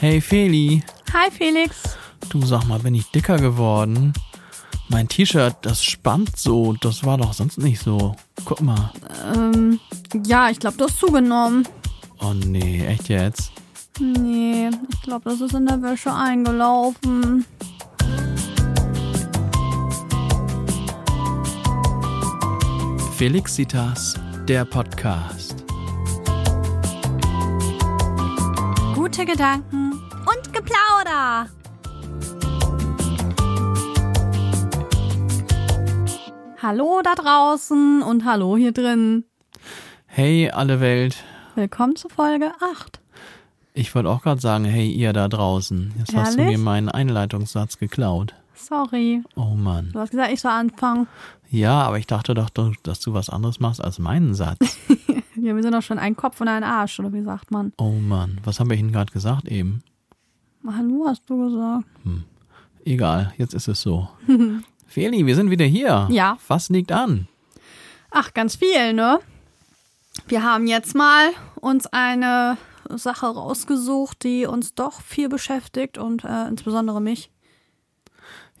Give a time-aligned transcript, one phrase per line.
[0.00, 0.82] Hey Feli,
[1.12, 1.96] Hi Felix.
[2.28, 4.12] du sag mal, bin ich dicker geworden?
[4.88, 8.14] Mein T-Shirt, das spannt so, das war doch sonst nicht so.
[8.44, 8.92] Guck mal.
[9.34, 9.80] Ähm,
[10.26, 11.66] ja, ich glaube, du hast zugenommen.
[12.20, 13.52] Oh nee, echt jetzt?
[14.00, 17.46] Nee, ich glaube, das ist in der Wäsche eingelaufen.
[23.16, 24.14] Felixitas,
[24.48, 25.53] der Podcast.
[29.14, 31.46] Gute Gedanken und Geplauder.
[36.60, 39.24] Hallo da draußen und hallo hier drin.
[40.06, 41.22] Hey alle Welt.
[41.54, 42.98] Willkommen zu Folge 8.
[43.72, 45.94] Ich wollte auch gerade sagen, hey ihr da draußen.
[45.96, 46.58] Jetzt hast du Ehrlich?
[46.58, 48.34] mir meinen Einleitungssatz geklaut.
[48.54, 49.22] Sorry.
[49.36, 49.90] Oh Mann.
[49.92, 51.06] Du hast gesagt, ich soll anfangen.
[51.50, 54.76] Ja, aber ich dachte doch, dass du was anderes machst als meinen Satz.
[55.44, 57.74] Ja, wir sind doch schon ein Kopf und ein Arsch, oder wie sagt man?
[57.76, 59.82] Oh Mann, was habe ich Ihnen gerade gesagt eben?
[60.66, 61.84] Hallo, hast du gesagt.
[62.86, 64.08] Egal, jetzt ist es so.
[64.86, 66.08] Feli, wir sind wieder hier.
[66.10, 66.38] Ja.
[66.48, 67.28] Was liegt an?
[68.10, 69.18] Ach, ganz viel, ne?
[70.28, 71.28] Wir haben jetzt mal
[71.60, 72.56] uns eine
[72.88, 77.30] Sache rausgesucht, die uns doch viel beschäftigt und äh, insbesondere mich.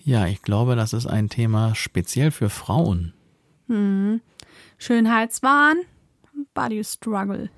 [0.02, 3.14] Ja, ich glaube, das ist ein Thema speziell für Frauen.
[4.76, 5.76] Schönheitswahn,
[6.54, 7.50] Body Struggle.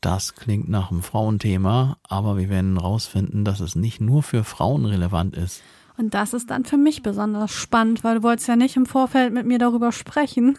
[0.00, 4.84] Das klingt nach einem Frauenthema, aber wir werden herausfinden, dass es nicht nur für Frauen
[4.84, 5.62] relevant ist.
[5.96, 9.32] Und das ist dann für mich besonders spannend, weil du wolltest ja nicht im Vorfeld
[9.32, 10.58] mit mir darüber sprechen.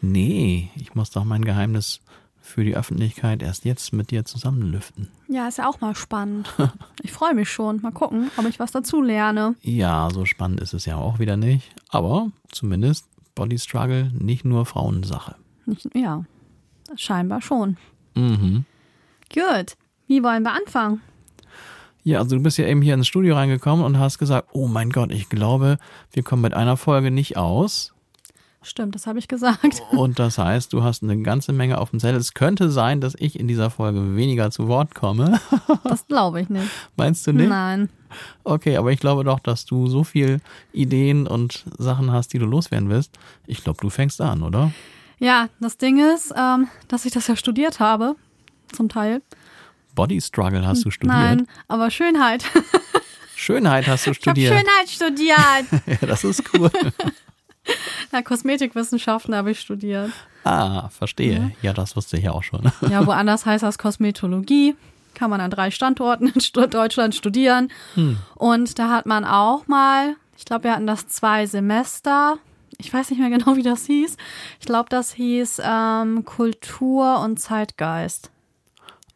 [0.00, 2.00] Nee, ich muss doch mein Geheimnis
[2.40, 5.08] für die Öffentlichkeit erst jetzt mit dir zusammenlüften.
[5.28, 6.52] Ja, ist ja auch mal spannend.
[7.04, 7.80] Ich freue mich schon.
[7.82, 9.54] Mal gucken, ob ich was dazu lerne.
[9.60, 14.66] Ja, so spannend ist es ja auch wieder nicht, aber zumindest Body Struggle nicht nur
[14.66, 15.34] Frauensache.
[15.66, 16.24] Nicht, ja,
[16.96, 17.76] scheinbar schon.
[18.14, 18.64] Mhm.
[19.32, 19.76] Gut.
[20.06, 21.00] Wie wollen wir anfangen?
[22.04, 24.90] Ja, also du bist ja eben hier ins Studio reingekommen und hast gesagt, oh mein
[24.90, 25.78] Gott, ich glaube,
[26.10, 27.92] wir kommen mit einer Folge nicht aus.
[28.64, 29.82] Stimmt, das habe ich gesagt.
[29.90, 32.20] Und das heißt, du hast eine ganze Menge auf dem Zettel.
[32.20, 35.40] Es könnte sein, dass ich in dieser Folge weniger zu Wort komme.
[35.84, 36.70] Das glaube ich nicht.
[36.96, 37.48] Meinst du nicht?
[37.48, 37.90] Nein.
[38.44, 40.40] Okay, aber ich glaube doch, dass du so viel
[40.72, 43.18] Ideen und Sachen hast, die du loswerden willst.
[43.46, 44.70] Ich glaube, du fängst an, oder?
[45.22, 48.16] Ja, das Ding ist, ähm, dass ich das ja studiert habe,
[48.72, 49.22] zum Teil.
[49.94, 51.16] Body Struggle hast du studiert.
[51.16, 52.44] Nein, aber Schönheit.
[53.36, 54.52] Schönheit hast du Ich habe studiert.
[54.52, 55.86] Schönheit studiert.
[56.00, 56.72] ja, das ist cool.
[58.12, 60.10] ja, Kosmetikwissenschaften habe ich studiert.
[60.42, 61.52] ah, verstehe.
[61.62, 62.72] Ja, das wusste ich ja auch schon.
[62.90, 64.74] Ja, woanders heißt das Kosmetologie.
[65.14, 67.70] Kann man an drei Standorten in Deutschland studieren.
[68.34, 72.38] Und da hat man auch mal, ich glaube, wir hatten das zwei Semester.
[72.78, 74.16] Ich weiß nicht mehr genau, wie das hieß.
[74.60, 78.30] Ich glaube, das hieß ähm, Kultur und Zeitgeist.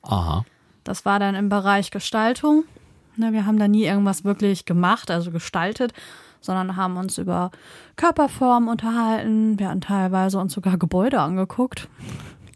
[0.02, 0.44] Aha.
[0.84, 2.64] Das war dann im Bereich Gestaltung.
[3.16, 5.92] Ne, wir haben da nie irgendwas wirklich gemacht, also gestaltet,
[6.40, 7.50] sondern haben uns über
[7.96, 9.58] Körperformen unterhalten.
[9.58, 11.88] Wir hatten teilweise uns sogar Gebäude angeguckt.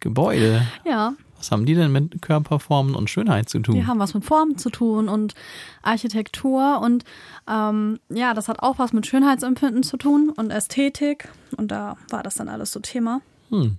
[0.01, 0.67] Gebäude.
[0.85, 3.75] Ja, Was haben die denn mit Körperformen und Schönheit zu tun?
[3.75, 5.33] die haben was mit Formen zu tun und
[5.81, 7.05] Architektur und
[7.49, 11.31] ähm, ja, das hat auch was mit Schönheitsempfinden zu tun und Ästhetik.
[11.57, 13.23] Und da war das dann alles so Thema.
[13.49, 13.79] Hm.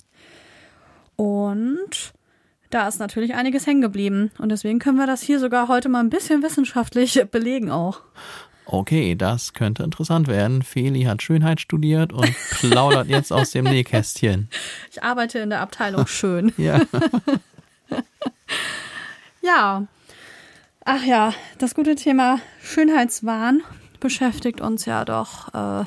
[1.16, 2.14] Und
[2.72, 4.32] da ist natürlich einiges hängen geblieben.
[4.40, 8.02] Und deswegen können wir das hier sogar heute mal ein bisschen wissenschaftlich belegen auch.
[8.66, 10.62] Okay, das könnte interessant werden.
[10.62, 14.50] Feli hat Schönheit studiert und plaudert jetzt aus dem Nähkästchen.
[14.90, 16.54] Ich arbeite in der Abteilung schön.
[16.58, 16.80] Ja.
[19.42, 19.88] Ja.
[20.86, 23.62] Ach ja, das gute Thema Schönheitswahn
[24.00, 25.86] beschäftigt uns ja doch äh,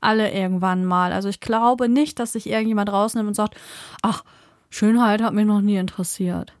[0.00, 1.12] alle irgendwann mal.
[1.12, 3.56] Also ich glaube nicht, dass sich irgendjemand rausnimmt und sagt,
[4.02, 4.24] ach,
[4.70, 6.52] Schönheit hat mich noch nie interessiert.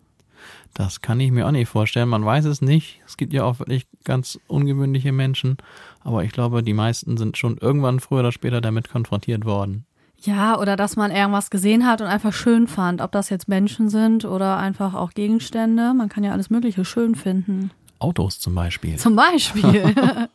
[0.74, 2.08] Das kann ich mir auch nicht vorstellen.
[2.08, 3.00] Man weiß es nicht.
[3.06, 5.56] Es gibt ja auch wirklich ganz ungewöhnliche Menschen.
[6.00, 9.86] Aber ich glaube, die meisten sind schon irgendwann früher oder später damit konfrontiert worden.
[10.26, 13.00] Ja, oder dass man irgendwas gesehen hat und einfach schön fand.
[13.00, 15.94] Ob das jetzt Menschen sind oder einfach auch Gegenstände.
[15.94, 17.70] Man kann ja alles Mögliche schön finden.
[18.00, 18.96] Autos zum Beispiel.
[18.96, 19.94] Zum Beispiel.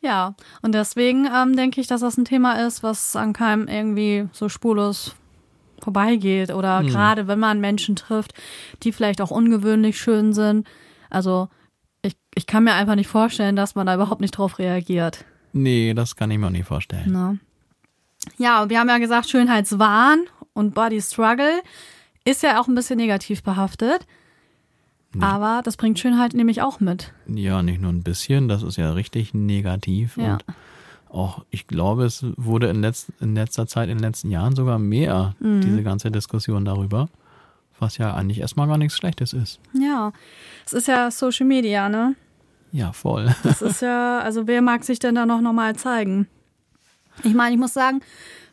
[0.00, 4.28] ja, und deswegen ähm, denke ich, dass das ein Thema ist, was an keinem irgendwie
[4.32, 5.16] so spurlos
[5.82, 6.52] vorbeigeht.
[6.52, 8.34] Oder gerade wenn man Menschen trifft,
[8.82, 10.68] die vielleicht auch ungewöhnlich schön sind.
[11.10, 11.48] Also
[12.02, 15.24] ich, ich kann mir einfach nicht vorstellen, dass man da überhaupt nicht drauf reagiert.
[15.52, 17.10] Nee, das kann ich mir auch nicht vorstellen.
[17.10, 17.38] Ne?
[18.38, 21.62] Ja, wir haben ja gesagt, Schönheitswahn und Body Struggle
[22.24, 24.06] ist ja auch ein bisschen negativ behaftet.
[25.20, 27.12] Aber das bringt Schönheit nämlich auch mit.
[27.26, 28.46] Ja, nicht nur ein bisschen.
[28.48, 30.16] Das ist ja richtig negativ.
[30.16, 30.34] Ja.
[30.34, 30.44] Und
[31.08, 34.78] auch, ich glaube, es wurde in, letz, in letzter Zeit, in den letzten Jahren sogar
[34.78, 35.62] mehr, Mhm.
[35.62, 37.08] diese ganze Diskussion darüber.
[37.80, 39.58] was ja eigentlich erstmal gar nichts Schlechtes ist.
[39.72, 40.12] Ja,
[40.66, 42.14] es ist ja Social Media, ne?
[42.72, 43.34] Ja, voll.
[43.42, 46.28] Das ist ja, also wer mag sich denn da noch normal zeigen?
[47.24, 48.00] Ich meine, ich muss sagen,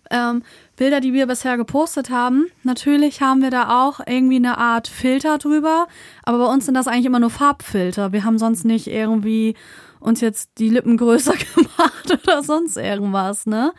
[0.09, 0.43] ähm,
[0.75, 5.37] Bilder, die wir bisher gepostet haben, natürlich haben wir da auch irgendwie eine Art Filter
[5.37, 5.87] drüber,
[6.23, 8.13] aber bei uns sind das eigentlich immer nur Farbfilter.
[8.13, 9.55] Wir haben sonst nicht irgendwie
[9.99, 13.73] uns jetzt die Lippen größer gemacht oder sonst irgendwas, ne?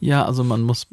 [0.00, 0.86] Ja, also man muss,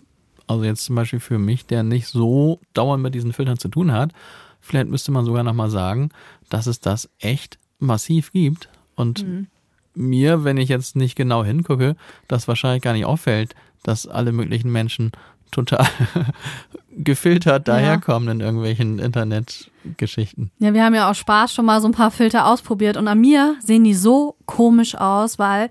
[0.45, 3.91] also jetzt zum Beispiel für mich, der nicht so dauernd mit diesen Filtern zu tun
[3.91, 4.11] hat,
[4.59, 6.09] vielleicht müsste man sogar nochmal sagen,
[6.49, 9.47] dass es das echt massiv gibt und mhm.
[9.97, 11.95] Mir, wenn ich jetzt nicht genau hingucke,
[12.27, 15.11] das wahrscheinlich gar nicht auffällt, dass alle möglichen Menschen
[15.51, 15.85] total
[16.91, 18.33] gefiltert daherkommen ja.
[18.33, 20.51] in irgendwelchen Internetgeschichten.
[20.59, 23.19] Ja, wir haben ja auch Spaß schon mal so ein paar Filter ausprobiert und an
[23.19, 25.69] mir sehen die so komisch aus, weil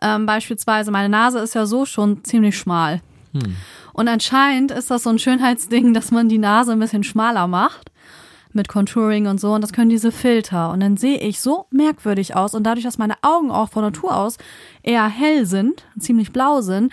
[0.00, 3.00] ähm, beispielsweise meine Nase ist ja so schon ziemlich schmal.
[3.32, 3.56] Hm.
[3.92, 7.90] Und anscheinend ist das so ein Schönheitsding, dass man die Nase ein bisschen schmaler macht
[8.54, 12.36] mit Contouring und so und das können diese Filter und dann sehe ich so merkwürdig
[12.36, 14.36] aus und dadurch, dass meine Augen auch von Natur aus
[14.82, 16.92] eher hell sind, ziemlich blau sind,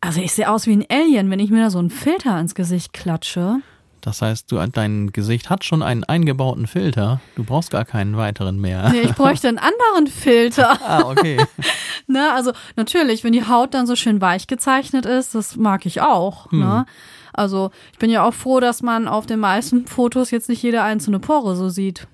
[0.00, 2.54] also ich sehe aus wie ein Alien, wenn ich mir da so einen Filter ins
[2.54, 3.60] Gesicht klatsche.
[4.00, 7.20] Das heißt, du, dein Gesicht hat schon einen eingebauten Filter.
[7.36, 8.88] Du brauchst gar keinen weiteren mehr.
[8.90, 10.78] Nee, ich bräuchte einen anderen Filter.
[10.86, 11.44] ah, okay.
[12.06, 16.00] ne, also natürlich, wenn die Haut dann so schön weich gezeichnet ist, das mag ich
[16.00, 16.50] auch.
[16.50, 16.60] Hm.
[16.60, 16.86] Ne?
[17.32, 20.82] Also ich bin ja auch froh, dass man auf den meisten Fotos jetzt nicht jede
[20.82, 22.06] einzelne Pore so sieht.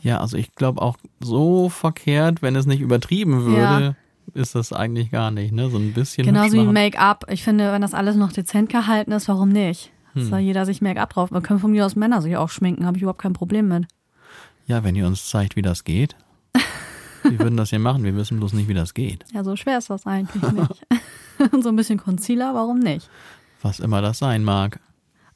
[0.00, 3.84] Ja, also ich glaube auch so verkehrt, wenn es nicht übertrieben würde.
[3.84, 3.94] Ja
[4.32, 5.68] ist das eigentlich gar nicht, ne?
[5.70, 6.26] So ein bisschen.
[6.26, 7.26] Genauso wie Make-up.
[7.28, 9.92] Ich finde, wenn das alles noch dezent gehalten ist, warum nicht?
[10.14, 10.24] Hm.
[10.24, 11.30] Soll jeder sich Make-up drauf.
[11.30, 13.86] Man kann von mir aus Männer sich auch schminken, habe ich überhaupt kein Problem mit.
[14.66, 16.16] Ja, wenn ihr uns zeigt, wie das geht.
[17.22, 19.24] Wir würden das ja machen, wir wissen bloß nicht, wie das geht.
[19.32, 20.86] Ja, so schwer ist das eigentlich nicht.
[21.52, 23.08] Und so ein bisschen Concealer, warum nicht?
[23.62, 24.78] Was immer das sein mag.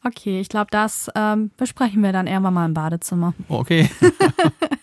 [0.04, 3.32] Okay, ich glaube, das ähm, besprechen wir dann irgendwann mal im Badezimmer.
[3.48, 3.88] Okay.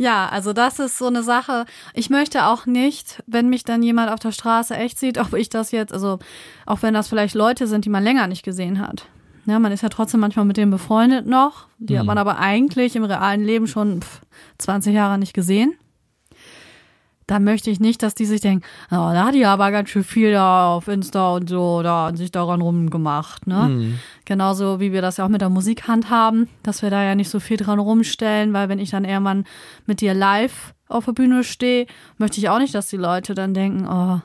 [0.00, 1.66] Ja, also das ist so eine Sache.
[1.92, 5.50] Ich möchte auch nicht, wenn mich dann jemand auf der Straße echt sieht, ob ich
[5.50, 6.18] das jetzt, also
[6.64, 9.04] auch wenn das vielleicht Leute sind, die man länger nicht gesehen hat.
[9.44, 11.66] Ja, man ist ja trotzdem manchmal mit denen befreundet noch.
[11.78, 11.98] Die mhm.
[11.98, 14.22] hat man aber eigentlich im realen Leben schon pff,
[14.56, 15.74] 20 Jahre nicht gesehen
[17.30, 20.02] da möchte ich nicht, dass die sich denken, oh, da hat die aber ganz schön
[20.02, 23.46] viel da auf Insta und so da an sich daran rumgemacht.
[23.46, 23.68] Ne?
[23.68, 23.98] Mhm.
[24.24, 27.30] Genauso wie wir das ja auch mit der Musik handhaben, dass wir da ja nicht
[27.30, 29.44] so viel dran rumstellen, weil wenn ich dann irgendwann
[29.86, 31.86] mit dir live auf der Bühne stehe,
[32.18, 34.20] möchte ich auch nicht, dass die Leute dann denken, oh,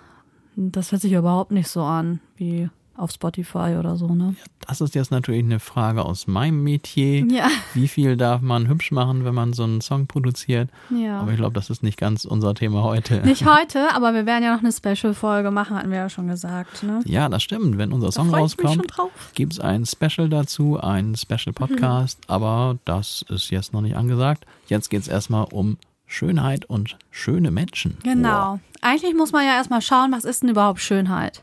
[0.55, 4.35] das hört sich überhaupt nicht so an wie auf Spotify oder so, ne?
[4.67, 7.25] Das ist jetzt natürlich eine Frage aus meinem Metier.
[7.25, 7.49] Ja.
[7.73, 10.69] Wie viel darf man hübsch machen, wenn man so einen Song produziert?
[10.89, 11.19] Ja.
[11.19, 13.21] Aber ich glaube, das ist nicht ganz unser Thema heute.
[13.21, 16.83] Nicht heute, aber wir werden ja noch eine Special-Folge machen, hatten wir ja schon gesagt,
[16.83, 17.01] ne?
[17.05, 17.77] Ja, das stimmt.
[17.77, 18.87] Wenn unser Song rauskommt,
[19.33, 22.33] gibt es ein Special dazu, einen Special-Podcast, mhm.
[22.33, 24.45] aber das ist jetzt noch nicht angesagt.
[24.67, 25.77] Jetzt geht es erstmal um
[26.07, 27.97] Schönheit und schöne Menschen.
[28.03, 28.53] Genau.
[28.53, 28.59] Wow.
[28.81, 31.41] Eigentlich muss man ja erstmal schauen, was ist denn überhaupt Schönheit?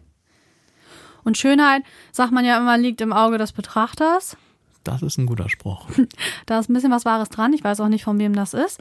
[1.25, 4.37] Und Schönheit, sagt man ja immer, liegt im Auge des Betrachters.
[4.85, 5.87] Das ist ein guter Spruch.
[6.47, 7.53] da ist ein bisschen was Wahres dran.
[7.53, 8.81] Ich weiß auch nicht, von wem das ist.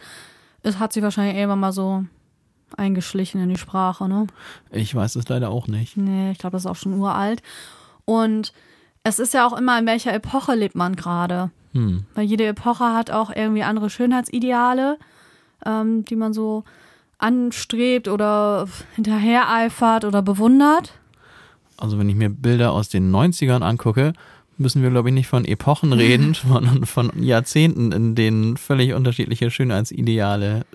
[0.63, 2.05] Es hat sich wahrscheinlich irgendwann mal so
[2.77, 4.27] eingeschlichen in die Sprache, ne?
[4.71, 5.97] Ich weiß es leider auch nicht.
[5.97, 7.41] Nee, ich glaube, das ist auch schon uralt.
[8.05, 8.53] Und
[9.03, 11.51] es ist ja auch immer, in welcher Epoche lebt man gerade.
[11.73, 12.05] Hm.
[12.15, 14.97] Weil jede Epoche hat auch irgendwie andere Schönheitsideale,
[15.65, 16.63] ähm, die man so
[17.17, 20.93] anstrebt oder hinterhereifert oder bewundert.
[21.81, 24.13] Also wenn ich mir Bilder aus den 90ern angucke,
[24.57, 29.49] müssen wir, glaube ich, nicht von Epochen reden, sondern von Jahrzehnten, in denen völlig unterschiedliche
[29.49, 30.65] Schönheitsideale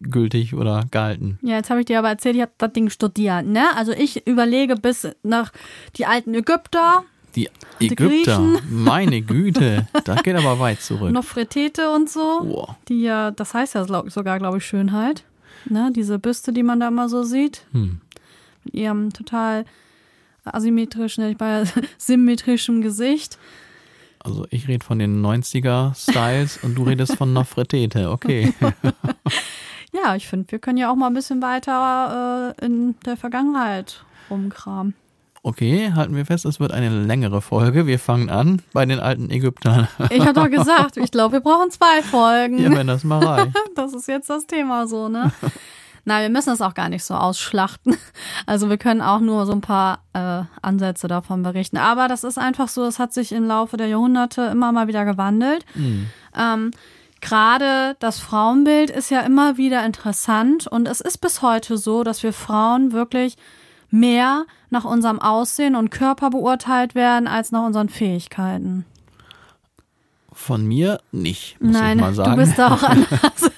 [0.00, 1.38] gültig oder galten.
[1.42, 3.64] Ja, jetzt habe ich dir aber erzählt, ich habe das Ding studiert, ne?
[3.76, 5.52] Also ich überlege bis nach
[5.96, 7.04] die alten Ägypter.
[7.36, 7.48] Die
[7.80, 11.12] Ägypter, die meine Güte, das geht aber weit zurück.
[11.12, 12.40] Noch Fretete und so.
[12.42, 12.68] Oh.
[12.88, 15.24] Die ja, das heißt ja sogar, glaube ich, Schönheit.
[15.66, 15.90] Ne?
[15.94, 17.66] Diese Büste, die man da immer so sieht.
[17.72, 18.00] Hm.
[18.64, 19.64] Mit ihrem total
[20.44, 21.64] asymmetrischen, bei
[21.98, 23.38] symmetrischem Gesicht.
[24.20, 28.54] Also ich rede von den 90er-Styles und du redest von Nofretete, okay.
[29.92, 34.04] ja, ich finde, wir können ja auch mal ein bisschen weiter äh, in der Vergangenheit
[34.30, 34.94] rumkramen.
[35.46, 37.86] Okay, halten wir fest, es wird eine längere Folge.
[37.86, 39.88] Wir fangen an bei den alten Ägyptern.
[40.08, 42.56] Ich habe doch gesagt, ich glaube, wir brauchen zwei Folgen.
[42.56, 43.52] Ja, wenn das mal reicht.
[43.74, 45.32] Das ist jetzt das Thema so, ne?
[46.06, 47.96] Nein, wir müssen es auch gar nicht so ausschlachten.
[48.46, 51.78] Also wir können auch nur so ein paar äh, Ansätze davon berichten.
[51.78, 55.04] Aber das ist einfach so, es hat sich im Laufe der Jahrhunderte immer mal wieder
[55.06, 55.64] gewandelt.
[55.74, 56.08] Mhm.
[56.36, 56.70] Ähm,
[57.22, 62.22] Gerade das Frauenbild ist ja immer wieder interessant und es ist bis heute so, dass
[62.22, 63.36] wir Frauen wirklich
[63.88, 68.84] mehr nach unserem Aussehen und Körper beurteilt werden als nach unseren Fähigkeiten.
[70.32, 72.30] Von mir nicht, muss Nein, ich mal sagen.
[72.32, 73.50] du bist da auch anders.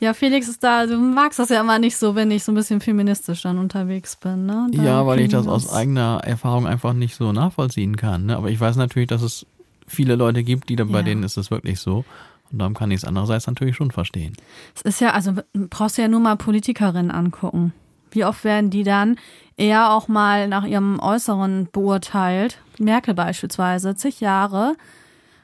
[0.00, 2.54] Ja, Felix ist da, du magst das ja immer nicht so, wenn ich so ein
[2.54, 4.46] bisschen feministisch dann unterwegs bin.
[4.46, 4.68] Ne?
[4.72, 8.26] Da ja, weil ich das wir aus eigener Erfahrung einfach nicht so nachvollziehen kann.
[8.26, 8.36] Ne?
[8.36, 9.46] Aber ich weiß natürlich, dass es
[9.86, 11.02] viele Leute gibt, die da, bei Ja.
[11.02, 12.04] denen ist es wirklich so.
[12.50, 14.32] Und darum kann ich es andererseits natürlich schon verstehen.
[14.74, 17.72] Es ist ja, also brauchst du ja nur mal Politikerinnen angucken.
[18.10, 19.16] Wie oft werden die dann
[19.56, 22.58] eher auch mal nach ihrem Äußeren beurteilt?
[22.78, 24.74] Merkel beispielsweise, zig Jahre,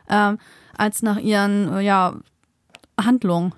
[0.09, 0.39] ähm,
[0.77, 2.15] als nach ihren ja,
[3.01, 3.53] Handlungen.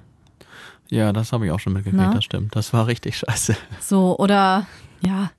[0.91, 2.15] Ja, das habe ich auch schon mitgekriegt, Na?
[2.15, 2.57] das stimmt.
[2.57, 3.57] Das war richtig scheiße.
[3.81, 4.67] So, oder
[5.01, 5.31] ja,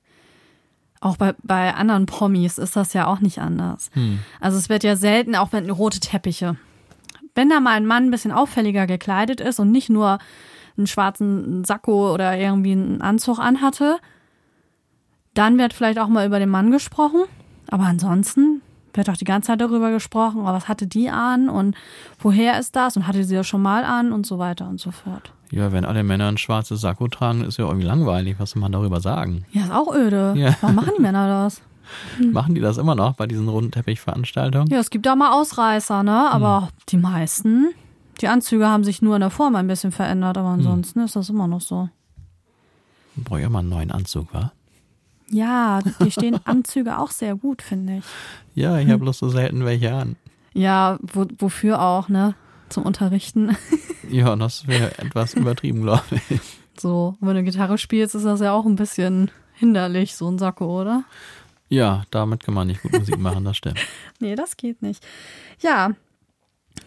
[1.00, 3.90] auch bei, bei anderen Promis ist das ja auch nicht anders.
[4.40, 6.56] Also es wird ja selten, auch wenn rote Teppiche.
[7.34, 10.18] Wenn da mal ein Mann ein bisschen auffälliger gekleidet ist und nicht nur
[10.76, 13.98] einen schwarzen Sakko oder irgendwie einen Anzug anhatte,
[15.34, 17.22] dann wird vielleicht auch mal über den Mann gesprochen.
[17.68, 21.76] Aber ansonsten wird doch die ganze Zeit darüber gesprochen, oh, was hatte die an und
[22.18, 24.90] woher ist das und hatte sie das schon mal an und so weiter und so
[24.90, 25.32] fort.
[25.50, 28.36] Ja, wenn alle Männer ein schwarzes Sakko tragen, ist ja irgendwie langweilig.
[28.38, 29.44] Was soll man darüber sagen?
[29.52, 30.34] Ja, ist auch öde.
[30.36, 30.56] Ja.
[30.60, 31.60] Warum machen die Männer das?
[32.20, 34.68] Machen die das immer noch bei diesen runden Teppichveranstaltungen?
[34.68, 36.30] Ja, es gibt da mal Ausreißer, ne?
[36.30, 37.74] Aber die meisten,
[38.20, 41.30] die Anzüge haben sich nur in der Form ein bisschen verändert, aber ansonsten ist das
[41.30, 41.88] immer noch so.
[43.16, 44.52] Brauche ich immer einen neuen Anzug, wa?
[45.30, 48.04] Ja, die stehen Anzüge auch sehr gut, finde ich.
[48.54, 50.14] Ja, ich habe bloß so selten welche an.
[50.52, 52.34] Ja, wo, wofür auch, ne?
[52.70, 53.56] Zum Unterrichten.
[54.08, 56.40] Ja, das wäre etwas übertrieben, glaube ich.
[56.76, 60.80] So, wenn du Gitarre spielst, ist das ja auch ein bisschen hinderlich, so ein Sakko,
[60.80, 61.04] oder?
[61.68, 63.78] Ja, damit kann man nicht gut Musik machen, das stimmt.
[64.18, 65.06] Nee, das geht nicht.
[65.60, 65.90] Ja.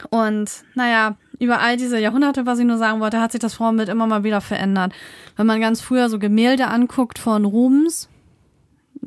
[0.09, 3.87] Und naja, über all diese Jahrhunderte, was ich nur sagen wollte, hat sich das Frauenbild
[3.87, 4.91] immer mal wieder verändert.
[5.37, 8.09] Wenn man ganz früher so Gemälde anguckt von Rubens,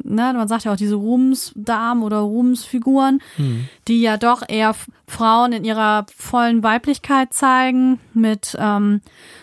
[0.05, 3.21] ne, man sagt ja auch diese Rubensdamen oder Rubensfiguren,
[3.89, 4.75] die ja doch eher
[5.07, 9.01] Frauen in ihrer vollen Weiblichkeit zeigen, mit, ähm,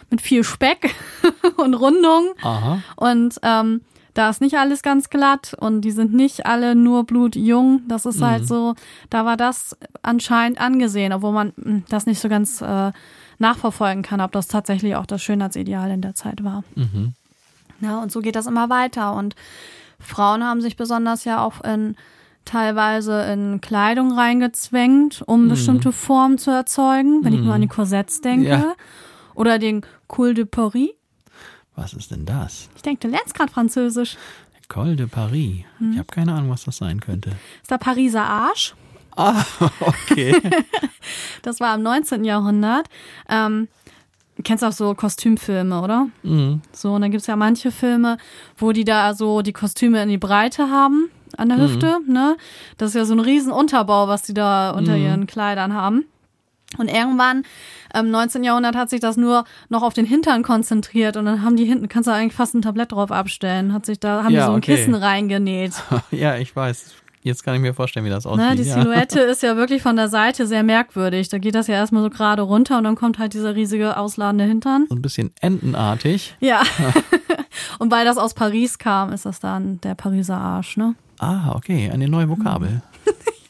[0.09, 0.93] mit viel Speck
[1.57, 2.33] und Rundung.
[2.41, 2.79] Aha.
[2.95, 3.81] Und ähm,
[4.13, 7.81] da ist nicht alles ganz glatt und die sind nicht alle nur blutjung.
[7.87, 8.75] Das ist halt so,
[9.09, 12.91] da war das anscheinend angesehen, obwohl man mh, das nicht so ganz äh,
[13.39, 16.63] nachverfolgen kann, ob das tatsächlich auch das Schönheitsideal in der Zeit war.
[16.75, 17.13] Mhm.
[17.81, 19.13] Ja, und so geht das immer weiter.
[19.13, 19.35] Und
[20.03, 21.95] Frauen haben sich besonders ja auch in
[22.45, 28.21] teilweise in Kleidung reingezwängt, um bestimmte Formen zu erzeugen, wenn ich nur an die Korsetts
[28.21, 28.47] denke.
[28.49, 28.73] Ja.
[29.33, 30.91] Oder den Col de Paris.
[31.75, 32.69] Was ist denn das?
[32.75, 34.17] Ich denke, du lernst gerade Französisch.
[34.67, 35.63] Col de Paris.
[35.91, 37.31] Ich habe keine Ahnung, was das sein könnte.
[37.61, 38.75] ist der Pariser Arsch.
[39.15, 39.43] Ah,
[39.79, 40.35] okay.
[41.43, 42.23] Das war im 19.
[42.23, 42.87] Jahrhundert.
[43.27, 43.67] Ähm,
[44.43, 46.07] kennst auch so Kostümfilme, oder?
[46.23, 46.61] mhm.
[46.71, 48.17] So, und dann gibt's ja manche Filme,
[48.57, 52.37] wo die da so die Kostüme in die Breite haben an der Hüfte, ne?
[52.77, 56.05] Das ist ja so ein riesen Unterbau, was die da unter ihren Kleidern haben.
[56.77, 57.43] Und irgendwann
[57.95, 58.43] im 19.
[58.43, 61.87] Jahrhundert hat sich das nur noch auf den Hintern konzentriert und dann haben die hinten,
[61.87, 64.51] kannst du eigentlich fast ein Tablett drauf abstellen, hat sich da, haben Ja, die so
[64.53, 64.75] ein okay.
[64.75, 65.73] Kissen reingenäht.
[66.11, 66.95] Ja, ich weiß.
[67.23, 68.45] Jetzt kann ich mir vorstellen, wie das aussieht.
[68.45, 68.73] Ne, die ja.
[68.75, 71.29] Silhouette ist ja wirklich von der Seite sehr merkwürdig.
[71.29, 74.43] Da geht das ja erstmal so gerade runter und dann kommt halt dieser riesige ausladende
[74.43, 74.87] Hintern.
[74.89, 76.35] So ein bisschen entenartig.
[76.41, 76.61] Ja.
[77.79, 80.95] und weil das aus Paris kam, ist das dann der Pariser Arsch, ne?
[81.19, 81.89] Ah, okay.
[81.89, 82.81] Eine neue Vokabel.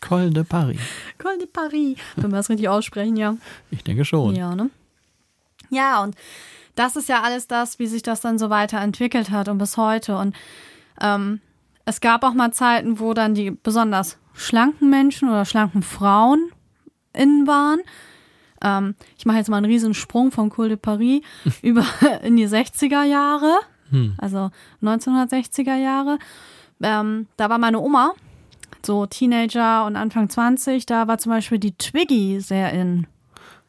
[0.02, 0.80] Col de Paris.
[1.18, 1.98] Col de Paris.
[2.18, 3.36] Wenn wir das richtig aussprechen, ja.
[3.72, 4.36] Ich denke schon.
[4.36, 4.70] Ja, ne?
[5.70, 6.16] Ja, und
[6.76, 10.18] das ist ja alles das, wie sich das dann so weiterentwickelt hat und bis heute.
[10.18, 10.36] Und
[11.02, 11.40] ähm,
[11.86, 16.50] es gab auch mal Zeiten, wo dann die besonders schlanken Menschen oder schlanken Frauen
[17.14, 17.80] innen waren.
[18.64, 21.22] Ähm, ich mache jetzt mal einen riesen Sprung von Col de Paris
[21.62, 21.86] über
[22.24, 23.60] in die 60er Jahre,
[24.18, 24.50] also
[24.82, 26.18] 1960er Jahre.
[26.82, 28.14] Ähm, da war meine Oma,
[28.84, 33.06] so Teenager und Anfang 20, da war zum Beispiel die Twiggy sehr in.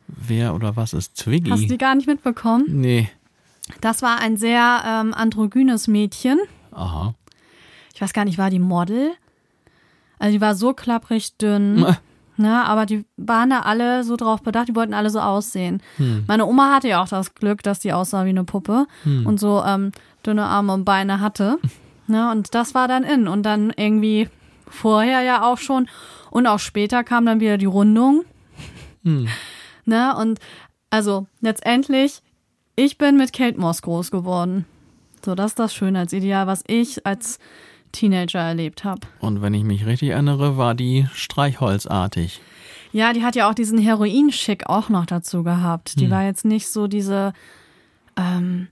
[0.07, 1.51] Wer oder was ist Twiggy?
[1.51, 2.65] Hast du die gar nicht mitbekommen?
[2.69, 3.11] nee.
[3.81, 6.39] Das war ein sehr ähm, androgynes Mädchen.
[6.71, 7.15] Aha.
[7.95, 9.13] Ich weiß gar nicht, war die Model?
[10.19, 11.87] Also die war so klapprig dünn.
[12.37, 15.81] Ne, aber die waren da alle so drauf bedacht, die wollten alle so aussehen.
[16.27, 18.87] Meine Oma hatte ja auch das Glück, dass die aussah wie eine Puppe
[19.25, 19.93] und so ähm,
[20.27, 21.59] dünne Arme und Beine hatte.
[22.07, 23.29] Ne, und das war dann in.
[23.29, 24.29] Und dann irgendwie
[24.69, 25.89] vorher ja auch schon.
[26.31, 28.27] Und auch später kam dann wieder die Rundung.
[29.87, 30.39] Ne, und
[30.91, 32.21] also letztendlich,
[32.77, 34.67] ich bin mit Kate Moss groß geworden.
[35.25, 37.39] So, das ist das Schönheitsideal, was ich als
[37.95, 39.01] Teenager erlebt habe.
[39.21, 42.41] Und wenn ich mich richtig erinnere, war die streichholzartig.
[42.93, 45.99] Ja, die hat ja auch diesen Heroin-Schick auch noch dazu gehabt.
[45.99, 47.33] Die war jetzt nicht so diese,
[48.17, 48.69] ähm,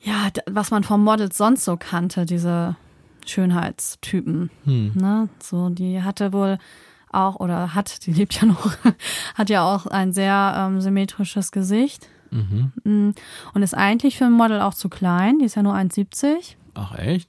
[0.00, 2.76] ja, was man von Models sonst so kannte, diese
[3.26, 4.50] Schönheitstypen.
[4.94, 5.28] Ne?
[5.40, 6.58] So, die hatte wohl
[7.10, 8.72] auch, oder hat, die lebt ja noch,
[9.34, 12.08] hat ja auch ein sehr ähm, symmetrisches Gesicht.
[12.30, 12.72] Mhm.
[12.84, 13.14] Mm,
[13.54, 15.38] Und ist eigentlich für ein Model auch zu klein.
[15.38, 16.56] Die ist ja nur 1,70.
[16.74, 17.28] Ach echt?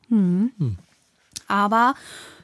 [1.50, 1.96] Aber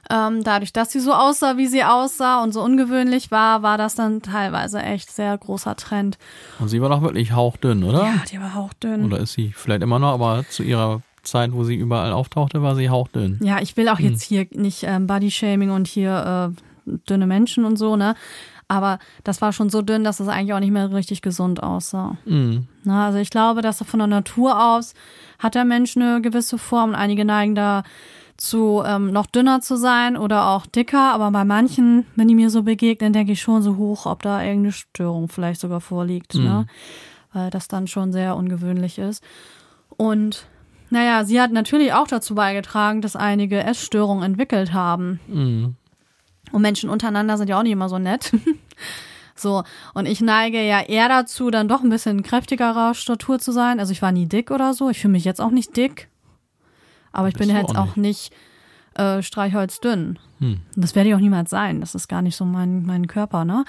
[0.09, 3.95] ähm, dadurch, dass sie so aussah, wie sie aussah und so ungewöhnlich war, war das
[3.95, 6.17] dann teilweise echt sehr großer Trend.
[6.59, 8.03] Und sie war doch wirklich hauchdünn, oder?
[8.03, 9.05] Ja, die war hauchdünn.
[9.05, 12.75] Oder ist sie vielleicht immer noch, aber zu ihrer Zeit, wo sie überall auftauchte, war
[12.75, 13.39] sie hauchdünn.
[13.41, 17.77] Ja, ich will auch jetzt hier nicht ähm, Bodyshaming und hier äh, dünne Menschen und
[17.77, 18.15] so, ne?
[18.67, 22.17] Aber das war schon so dünn, dass es eigentlich auch nicht mehr richtig gesund aussah.
[22.25, 22.67] Mhm.
[22.83, 24.95] Na, also ich glaube, dass von der Natur aus
[25.37, 27.83] hat der Mensch eine gewisse Form und einige neigen da
[28.37, 32.49] zu ähm, noch dünner zu sein oder auch dicker, aber bei manchen, wenn die mir
[32.49, 36.67] so begegnen, denke ich schon so hoch, ob da irgendeine Störung vielleicht sogar vorliegt, ne?
[37.31, 39.23] Weil das dann schon sehr ungewöhnlich ist.
[39.97, 40.47] Und
[40.89, 45.19] naja, sie hat natürlich auch dazu beigetragen, dass einige Essstörungen entwickelt haben.
[45.27, 45.75] Mhm.
[46.51, 48.31] Und Menschen untereinander sind ja auch nicht immer so nett.
[49.35, 49.63] so,
[49.93, 53.79] und ich neige ja eher dazu, dann doch ein bisschen kräftigerer Statur zu sein.
[53.79, 54.89] Also ich war nie dick oder so.
[54.89, 56.07] Ich fühle mich jetzt auch nicht dick.
[57.15, 58.33] Aber ich bin du jetzt auch nicht
[58.95, 60.19] äh, streichholzdünn.
[60.39, 60.59] Hm.
[60.75, 61.79] Das werde ich auch niemals sein.
[61.79, 63.65] Das ist gar nicht so mein, mein Körper, ne?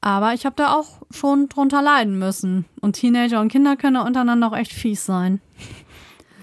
[0.00, 2.64] Aber ich habe da auch schon drunter leiden müssen.
[2.80, 5.40] Und Teenager und Kinder können untereinander auch echt fies sein.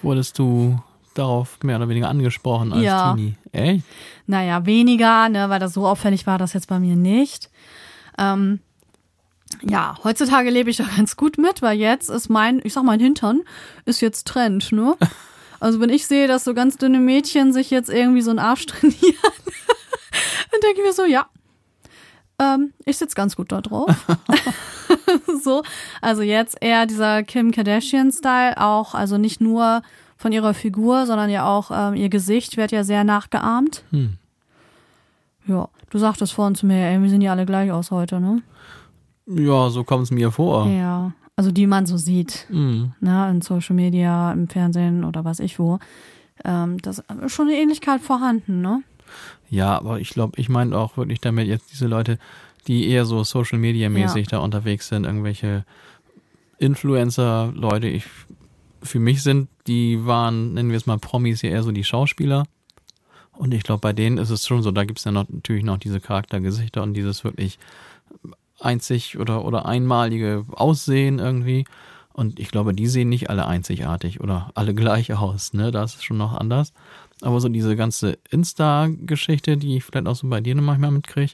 [0.01, 0.79] Wurdest du
[1.13, 3.13] darauf mehr oder weniger angesprochen als Ja.
[3.13, 3.35] Teenie?
[3.51, 3.83] Echt?
[4.27, 7.49] Naja, weniger, ne, weil das so auffällig war, das jetzt bei mir nicht.
[8.17, 8.59] Ähm,
[9.61, 12.93] ja, heutzutage lebe ich da ganz gut mit, weil jetzt ist mein, ich sag mal,
[12.93, 13.41] mein Hintern
[13.85, 14.95] ist jetzt Trend, ne?
[15.63, 18.65] Also wenn ich sehe, dass so ganz dünne Mädchen sich jetzt irgendwie so einen Arsch
[18.67, 19.15] trainieren,
[20.51, 21.25] dann denke ich mir so, ja,
[22.37, 23.89] ähm, ich sitze ganz gut da drauf.
[25.41, 25.63] so,
[26.01, 29.83] also jetzt eher dieser Kim Kardashian-Style, auch, also nicht nur
[30.17, 33.85] von ihrer Figur, sondern ja auch ähm, ihr Gesicht wird ja sehr nachgeahmt.
[33.91, 34.17] Hm.
[35.47, 38.41] Ja, du sagtest vorhin zu mir, ey, wir sehen ja alle gleich aus heute, ne?
[39.27, 40.67] Ja, so kommt es mir vor.
[40.67, 42.93] Ja, also die man so sieht, Mhm.
[42.99, 45.79] ne, in Social Media, im Fernsehen oder was ich wo.
[46.45, 48.83] Ähm, das ist schon eine Ähnlichkeit vorhanden, ne?
[49.49, 52.17] Ja, aber ich glaube, ich meine auch wirklich damit jetzt diese Leute,
[52.67, 55.65] die eher so Social Media mäßig da unterwegs sind, irgendwelche
[56.59, 58.05] Influencer, Leute, ich
[58.81, 62.45] für mich sind, die waren, nennen wir es mal Promis, ja eher so die Schauspieler.
[63.31, 65.63] Und ich glaube, bei denen ist es schon so, da gibt es ja noch, natürlich
[65.63, 67.59] noch diese Charaktergesichter und dieses wirklich
[68.63, 71.65] einzig oder, oder einmalige Aussehen irgendwie.
[72.13, 75.71] Und ich glaube, die sehen nicht alle einzigartig oder alle gleich aus, ne?
[75.71, 76.73] Da ist schon noch anders.
[77.21, 81.33] Aber so diese ganze Insta-Geschichte, die ich vielleicht auch so bei dir manchmal mitkriege,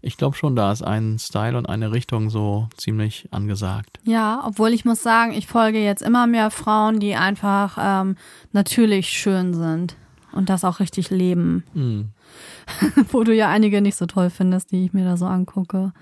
[0.00, 3.98] ich glaube schon, da ist ein Style und eine Richtung so ziemlich angesagt.
[4.04, 8.16] Ja, obwohl ich muss sagen, ich folge jetzt immer mehr Frauen, die einfach ähm,
[8.52, 9.96] natürlich schön sind
[10.32, 11.64] und das auch richtig leben.
[11.74, 12.10] Hm.
[13.10, 15.92] Wo du ja einige nicht so toll findest, die ich mir da so angucke.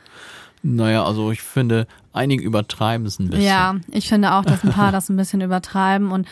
[0.68, 3.46] Naja, also ich finde, einige übertreiben es ein bisschen.
[3.46, 6.26] Ja, ich finde auch, dass ein paar das ein bisschen übertreiben und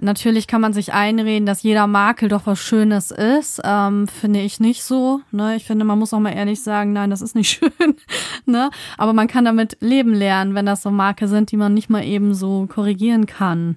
[0.00, 3.60] natürlich kann man sich einreden, dass jeder Makel doch was Schönes ist.
[3.64, 5.20] Ähm, finde ich nicht so.
[5.30, 5.54] Ne?
[5.54, 7.96] Ich finde, man muss auch mal ehrlich sagen, nein, das ist nicht schön.
[8.44, 8.70] ne?
[8.98, 12.04] Aber man kann damit leben lernen, wenn das so Makel sind, die man nicht mal
[12.04, 13.76] eben so korrigieren kann.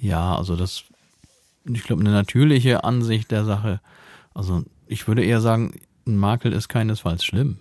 [0.00, 0.82] Ja, also das,
[1.64, 3.80] ich glaube, eine natürliche Ansicht der Sache.
[4.34, 5.74] Also ich würde eher sagen,
[6.04, 7.58] ein Makel ist keinesfalls schlimm.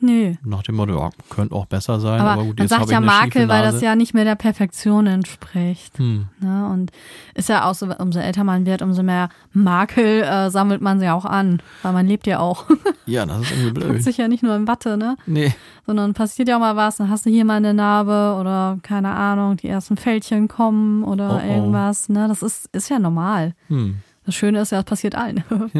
[0.00, 0.34] Nö.
[0.44, 3.48] Nach dem Motto, ja, könnte auch besser sein, aber, Aber gut, man sagt ja Makel,
[3.48, 5.98] weil das ja nicht mehr der Perfektion entspricht.
[5.98, 6.26] Hm.
[6.40, 6.68] Ne?
[6.72, 6.92] Und
[7.34, 11.08] ist ja auch so, umso älter man wird, umso mehr Makel äh, sammelt man sie
[11.08, 11.60] auch an.
[11.82, 12.66] Weil man lebt ja auch.
[13.06, 14.02] Ja, das ist irgendwie blöd.
[14.04, 15.16] sich ja nicht nur in Watte, ne?
[15.24, 15.54] Nee,
[15.86, 19.14] Sondern passiert ja auch mal was, dann hast du hier mal eine Narbe oder keine
[19.14, 21.50] Ahnung, die ersten Fältchen kommen oder Oh, oh.
[21.54, 22.10] irgendwas.
[22.10, 22.28] Ne?
[22.28, 23.54] Das ist, ist ja normal.
[23.68, 23.96] hm.
[24.26, 25.42] Das Schöne ist ja, es passiert allen.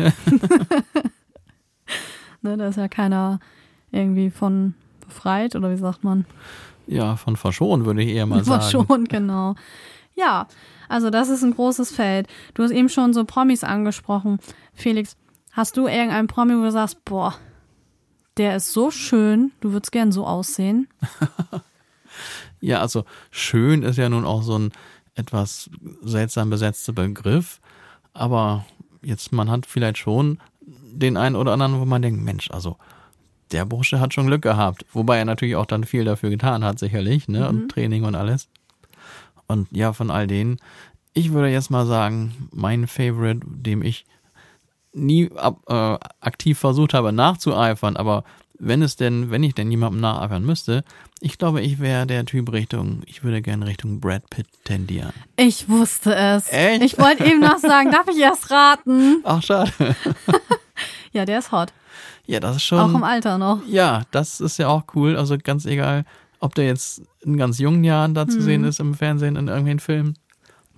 [2.40, 3.40] ne, da ist ja keiner
[3.90, 6.26] irgendwie von befreit oder wie sagt man?
[6.88, 8.86] ja, von verschont würde ich eher mal sagen.
[8.86, 9.54] schon, genau.
[10.14, 10.48] Ja,
[10.88, 12.26] also das ist ein großes Feld.
[12.54, 14.38] Du hast eben schon so Promis angesprochen.
[14.72, 15.16] Felix,
[15.52, 17.34] hast du irgendeinen Promi, wo du sagst, boah,
[18.36, 20.88] der ist so schön, du würdest gern so aussehen?
[22.60, 24.72] Ja, also schön ist ja nun auch so ein
[25.14, 25.70] etwas
[26.02, 27.60] seltsam besetzter Begriff,
[28.14, 28.66] aber
[29.00, 32.76] jetzt man hat vielleicht schon den einen oder anderen, wo man denkt, Mensch, also
[33.52, 36.78] der Bursche hat schon Glück gehabt, wobei er natürlich auch dann viel dafür getan hat,
[36.78, 38.48] sicherlich, ne, und Training und alles.
[39.46, 40.58] Und ja, von all denen,
[41.14, 44.04] ich würde jetzt mal sagen, mein Favorite, dem ich
[44.92, 48.24] nie ab, äh, aktiv versucht habe nachzueifern, aber
[48.58, 50.82] wenn es denn, wenn ich denn jemandem nacheifern müsste,
[51.20, 55.12] ich glaube, ich wäre der Typ Richtung, ich würde gerne Richtung Brad Pitt tendieren.
[55.36, 56.52] Ich wusste es.
[56.52, 56.82] Echt?
[56.82, 59.22] Ich wollte eben noch sagen, darf ich erst raten?
[59.24, 59.72] Ach, schade.
[61.12, 61.72] Ja, der ist hot.
[62.28, 62.78] Ja, das ist schon.
[62.78, 63.62] Auch im Alter noch.
[63.66, 65.16] Ja, das ist ja auch cool.
[65.16, 66.04] Also ganz egal,
[66.40, 68.42] ob der jetzt in ganz jungen Jahren da zu Mhm.
[68.42, 70.14] sehen ist im Fernsehen, in irgendwelchen Filmen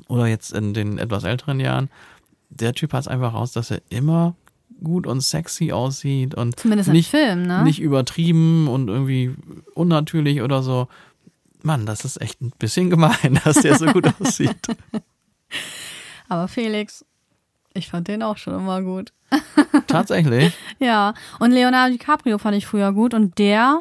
[0.08, 1.90] oder jetzt in den etwas älteren Jahren.
[2.50, 4.34] Der Typ hat es einfach raus, dass er immer
[4.82, 7.62] gut und sexy aussieht und Zumindest nicht, Film, ne?
[7.64, 9.34] nicht übertrieben und irgendwie
[9.74, 10.88] unnatürlich oder so.
[11.62, 14.56] Mann, das ist echt ein bisschen gemein, dass der so gut aussieht.
[16.28, 17.04] Aber Felix,
[17.80, 19.12] ich fand den auch schon immer gut.
[19.86, 20.54] Tatsächlich.
[20.78, 23.80] Ja, und Leonardo DiCaprio fand ich früher gut und der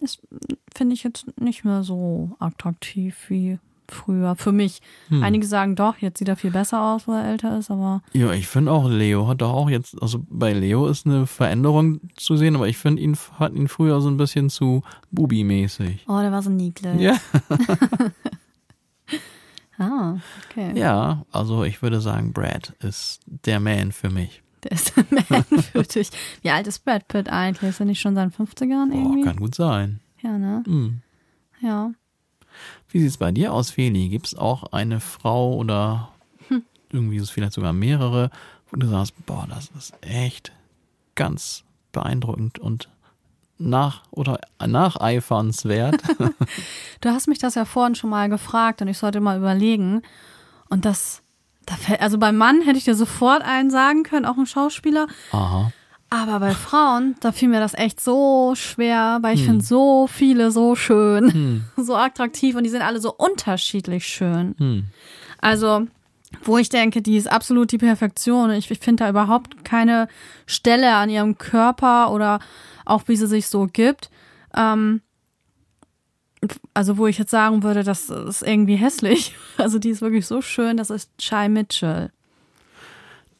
[0.00, 0.20] ist,
[0.74, 4.36] finde ich jetzt nicht mehr so attraktiv wie früher.
[4.36, 4.80] Für mich.
[5.08, 5.22] Hm.
[5.22, 8.32] Einige sagen doch, jetzt sieht er viel besser aus, wo er älter ist, aber Ja,
[8.32, 12.36] ich finde auch, Leo hat doch auch jetzt, also bei Leo ist eine Veränderung zu
[12.36, 16.04] sehen, aber ich finde ihn, fand ihn früher so ein bisschen zu Bubi-mäßig.
[16.08, 17.00] oh, der war so niedlich.
[17.00, 17.16] Ja.
[19.80, 20.18] Ah,
[20.50, 20.78] okay.
[20.78, 24.42] ja, also ich würde sagen, Brad ist der Man für mich.
[24.62, 26.10] Der ist ein Man für dich.
[26.42, 27.70] Wie alt ist Brad Pitt eigentlich?
[27.70, 29.22] Ist er nicht schon seinen 50ern Oh, irgendwie?
[29.24, 30.00] kann gut sein.
[30.22, 30.62] ja, ne?
[30.66, 31.00] Hm.
[31.62, 31.92] Ja.
[32.90, 34.08] Wie sieht's bei dir aus, Feli?
[34.10, 36.10] Gibt's auch eine Frau oder
[36.48, 36.62] Hm.
[36.92, 38.30] irgendwie ist es vielleicht sogar mehrere,
[38.70, 40.52] wo du sagst, boah, das ist echt
[41.14, 42.88] ganz beeindruckend und
[43.60, 46.02] nach oder nacheifernswert.
[47.00, 50.02] Du hast mich das ja vorhin schon mal gefragt und ich sollte mal überlegen.
[50.68, 51.22] Und das,
[51.64, 55.06] da fällt, also beim Mann hätte ich dir sofort einen sagen können, auch ein Schauspieler.
[55.32, 55.72] Aha.
[56.10, 60.50] Aber bei Frauen, da fiel mir das echt so schwer, weil ich finde so viele
[60.50, 64.56] so schön, so attraktiv und die sind alle so unterschiedlich schön.
[64.58, 64.84] Hm.
[65.40, 65.86] Also,
[66.42, 68.50] wo ich denke, die ist absolut die Perfektion.
[68.50, 70.08] Ich, ich finde da überhaupt keine
[70.46, 72.40] Stelle an ihrem Körper oder
[72.90, 74.10] auch wie sie sich so gibt.
[74.54, 75.00] Ähm,
[76.72, 79.34] also, wo ich jetzt sagen würde, das ist irgendwie hässlich.
[79.58, 82.10] Also, die ist wirklich so schön, das ist Shai Mitchell.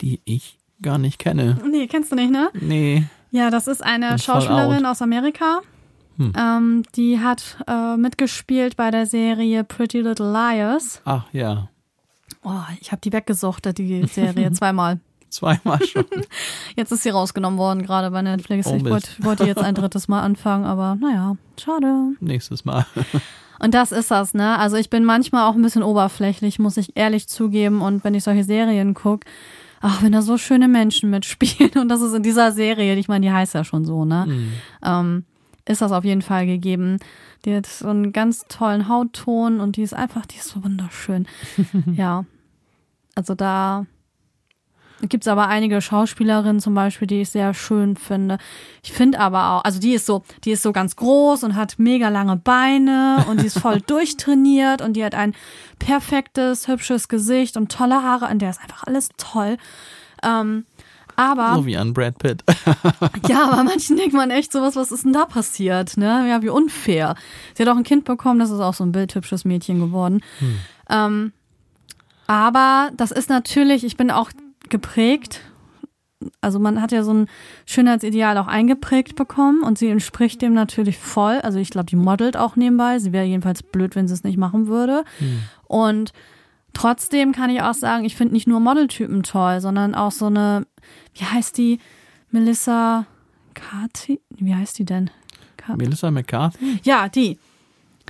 [0.02, 1.58] Die ich gar nicht kenne.
[1.66, 2.50] Nee, kennst du nicht, ne?
[2.52, 3.04] Nee.
[3.30, 5.60] Ja, das ist eine Bin Schauspielerin aus Amerika.
[6.16, 6.32] Hm.
[6.36, 11.00] Ähm, die hat äh, mitgespielt bei der Serie Pretty Little Liars.
[11.06, 11.70] Ach ja.
[12.42, 15.00] Oh, ich habe die weggesuchtet, die Serie, zweimal.
[15.30, 16.04] Zweimal schon.
[16.76, 18.66] Jetzt ist sie rausgenommen worden, gerade bei Netflix.
[18.66, 22.14] Oh, ich wollte wollte jetzt ein drittes Mal anfangen, aber naja, schade.
[22.20, 22.84] Nächstes Mal.
[23.60, 24.58] Und das ist das, ne?
[24.58, 27.82] Also ich bin manchmal auch ein bisschen oberflächlich, muss ich ehrlich zugeben.
[27.82, 29.26] Und wenn ich solche Serien gucke,
[29.80, 33.26] ach, wenn da so schöne Menschen mitspielen, und das ist in dieser Serie, ich meine,
[33.26, 34.24] die heißt ja schon so, ne?
[34.24, 34.52] Hm.
[34.82, 35.24] ähm,
[35.68, 36.98] ist das auf jeden Fall gegeben.
[37.44, 41.28] Die hat so einen ganz tollen Hautton und die ist einfach, die ist so wunderschön.
[41.94, 42.24] ja.
[43.14, 43.86] Also da
[45.08, 48.38] gibt's aber einige Schauspielerinnen zum Beispiel, die ich sehr schön finde.
[48.82, 51.78] Ich finde aber auch, also die ist so, die ist so ganz groß und hat
[51.78, 55.34] mega lange Beine und die ist voll durchtrainiert und die hat ein
[55.78, 59.56] perfektes, hübsches Gesicht und tolle Haare, an der ist einfach alles toll.
[60.22, 60.66] Ähm,
[61.16, 62.42] aber So wie an Brad Pitt.
[63.28, 66.26] ja, aber manchen denkt man echt sowas, was ist denn da passiert, ne?
[66.28, 67.14] Ja, wie unfair.
[67.54, 70.22] Sie hat auch ein Kind bekommen, das ist auch so ein bildhübsches Mädchen geworden.
[70.88, 71.32] Ähm,
[72.26, 74.30] aber das ist natürlich, ich bin auch
[74.70, 75.40] geprägt.
[76.42, 77.26] Also man hat ja so ein
[77.64, 81.40] Schönheitsideal auch eingeprägt bekommen und sie entspricht dem natürlich voll.
[81.40, 82.98] Also ich glaube, die modelt auch nebenbei.
[82.98, 85.04] Sie wäre jedenfalls blöd, wenn sie es nicht machen würde.
[85.66, 86.12] Und
[86.74, 90.66] trotzdem kann ich auch sagen, ich finde nicht nur Modeltypen toll, sondern auch so eine,
[91.14, 91.78] wie heißt die?
[92.30, 93.06] Melissa
[93.54, 94.20] Carty?
[94.30, 95.10] Wie heißt die denn?
[95.78, 96.80] Melissa McCarthy?
[96.84, 97.38] ja, die.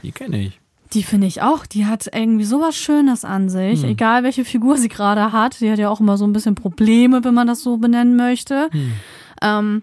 [0.02, 0.59] Die kenne ich.
[0.92, 1.66] Die finde ich auch.
[1.66, 3.84] Die hat irgendwie sowas Schönes an sich.
[3.84, 5.60] Egal welche Figur sie gerade hat.
[5.60, 8.70] Die hat ja auch immer so ein bisschen Probleme, wenn man das so benennen möchte.
[9.42, 9.82] Ähm,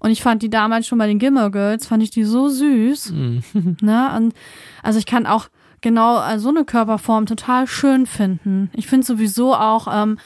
[0.00, 3.12] und ich fand die damals schon bei den Gilmore Girls, fand ich die so süß.
[3.80, 4.12] ne?
[4.16, 4.34] Und
[4.82, 5.48] also ich kann auch
[5.80, 8.70] genau äh, so eine Körperform total schön finden.
[8.74, 10.18] Ich finde sowieso auch ähm,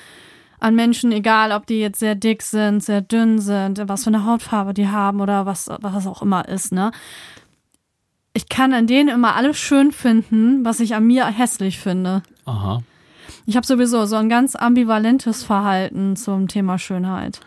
[0.61, 4.25] an Menschen, egal ob die jetzt sehr dick sind, sehr dünn sind, was für eine
[4.25, 6.93] Hautfarbe die haben oder was, was auch immer ist, ne?
[8.35, 12.23] Ich kann an denen immer alles schön finden, was ich an mir hässlich finde.
[12.45, 12.83] Aha.
[13.47, 17.41] Ich habe sowieso so ein ganz ambivalentes Verhalten zum Thema Schönheit.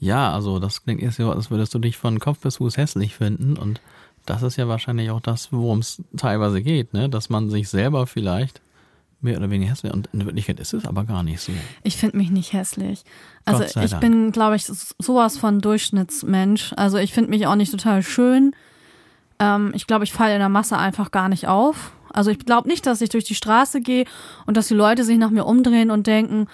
[0.00, 3.14] Ja, also das klingt erst so, als würdest du dich von Kopf bis Fuß hässlich
[3.14, 3.80] finden und
[4.26, 7.08] das ist ja wahrscheinlich auch das, worum es teilweise geht, ne?
[7.08, 8.60] Dass man sich selber vielleicht
[9.20, 11.52] mehr oder weniger hässlich und in Wirklichkeit ist es aber gar nicht so.
[11.84, 13.04] Ich finde mich nicht hässlich.
[13.44, 14.00] Also ich Dank.
[14.00, 16.72] bin, glaube ich, sowas von Durchschnittsmensch.
[16.76, 18.54] Also ich finde mich auch nicht total schön.
[19.42, 21.90] Ähm, ich glaube, ich falle in der Masse einfach gar nicht auf.
[22.12, 24.04] Also ich glaube nicht, dass ich durch die Straße gehe
[24.46, 26.46] und dass die Leute sich nach mir umdrehen und denken,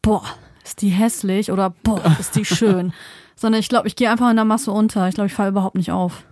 [0.00, 0.22] boah,
[0.62, 2.92] ist die hässlich oder boah, ist die schön.
[3.36, 5.08] Sondern ich glaube, ich gehe einfach in der Masse unter.
[5.08, 6.24] Ich glaube, ich falle überhaupt nicht auf.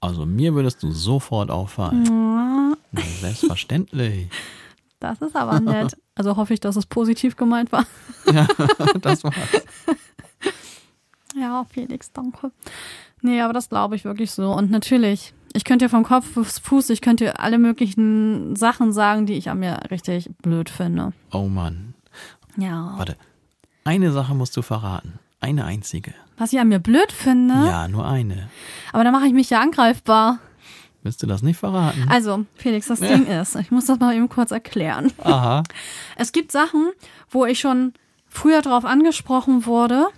[0.00, 2.04] Also mir würdest du sofort auffallen.
[2.04, 4.28] Na, selbstverständlich.
[5.02, 5.96] Das ist aber nett.
[6.14, 7.86] Also hoffe ich, dass es positiv gemeint war.
[9.00, 9.34] das war's.
[11.34, 12.52] Ja, Felix, danke.
[13.22, 14.52] Nee, aber das glaube ich wirklich so.
[14.52, 18.92] Und natürlich, ich könnte dir vom Kopf bis Fuß, ich könnte dir alle möglichen Sachen
[18.92, 21.12] sagen, die ich an mir richtig blöd finde.
[21.32, 21.94] Oh Mann.
[22.56, 22.94] Ja.
[22.96, 23.16] Warte.
[23.84, 25.18] Eine Sache musst du verraten.
[25.40, 26.12] Eine einzige.
[26.36, 27.54] Was ich an mir blöd finde.
[27.54, 28.50] Ja, nur eine.
[28.92, 30.38] Aber da mache ich mich ja angreifbar.
[31.02, 32.06] Willst du das nicht verraten?
[32.10, 35.10] Also, Felix, das Ding ist, ich muss das mal eben kurz erklären.
[35.24, 35.62] Aha.
[36.16, 36.90] Es gibt Sachen,
[37.30, 37.94] wo ich schon
[38.28, 40.08] früher drauf angesprochen wurde.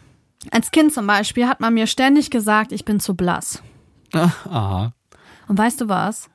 [0.51, 3.63] Als Kind zum Beispiel hat man mir ständig gesagt, ich bin zu blass.
[4.13, 4.93] Aha.
[5.53, 6.31] Und weißt du was?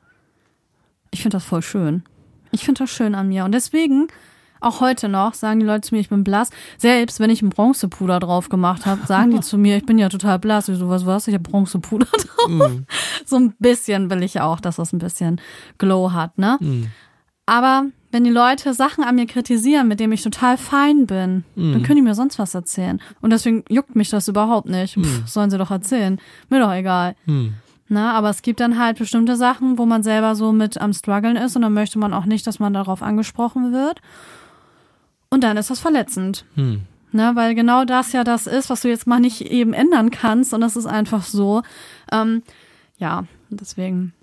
[1.09, 2.03] Ich finde das voll schön.
[2.51, 3.45] Ich finde das schön an mir.
[3.45, 4.09] Und deswegen,
[4.61, 6.51] auch heute noch, sagen die Leute zu mir, ich bin blass.
[6.77, 10.09] Selbst wenn ich ein Bronzepuder drauf gemacht habe, sagen die zu mir, ich bin ja
[10.09, 10.69] total blass.
[10.69, 11.27] Ich so, was was?
[11.27, 12.71] Ich habe Bronzepuder drauf.
[13.25, 15.41] So ein bisschen will ich auch, dass das ein bisschen
[15.79, 16.59] Glow hat, ne?
[17.47, 21.81] Aber wenn die Leute Sachen an mir kritisieren, mit denen ich total fein bin, dann
[21.81, 23.01] können die mir sonst was erzählen.
[23.21, 24.93] Und deswegen juckt mich das überhaupt nicht.
[24.93, 26.21] Pff, sollen sie doch erzählen.
[26.49, 27.15] Mir doch egal.
[27.89, 31.37] Na, aber es gibt dann halt bestimmte Sachen, wo man selber so mit am struggeln
[31.37, 34.01] ist und dann möchte man auch nicht, dass man darauf angesprochen wird.
[35.29, 36.45] Und dann ist das verletzend.
[36.55, 36.81] Hm.
[37.13, 40.53] Ne, weil genau das ja das ist, was du jetzt mal nicht eben ändern kannst
[40.53, 41.63] und das ist einfach so.
[42.11, 42.43] Ähm,
[42.97, 44.13] ja, deswegen.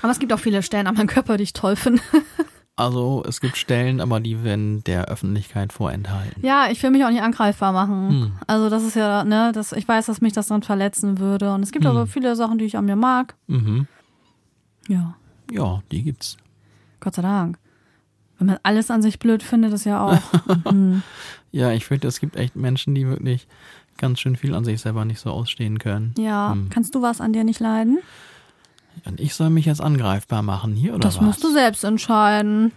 [0.00, 2.02] Aber es gibt auch viele Stellen an meinem Körper, die ich toll finde.
[2.76, 6.44] Also es gibt Stellen, aber die werden der Öffentlichkeit vorenthalten.
[6.44, 8.08] Ja, ich will mich auch nicht angreifbar machen.
[8.10, 8.32] Hm.
[8.48, 11.54] Also das ist ja, ne, das, ich weiß, dass mich das dann verletzen würde.
[11.54, 13.36] Und es gibt aber viele Sachen, die ich an mir mag.
[13.46, 13.86] Mhm.
[14.88, 15.14] Ja,
[15.52, 16.36] Ja, die gibt's.
[17.00, 17.58] Gott sei Dank.
[18.38, 20.72] Wenn man alles an sich blöd findet, ist ja auch.
[20.72, 21.02] mhm.
[21.52, 23.46] Ja, ich finde, es gibt echt Menschen, die wirklich
[23.96, 26.12] ganz schön viel an sich selber nicht so ausstehen können.
[26.18, 26.68] Ja, Hm.
[26.70, 27.98] kannst du was an dir nicht leiden?
[29.04, 31.22] Und ich soll mich jetzt angreifbar machen hier oder Das was?
[31.22, 32.72] musst du selbst entscheiden.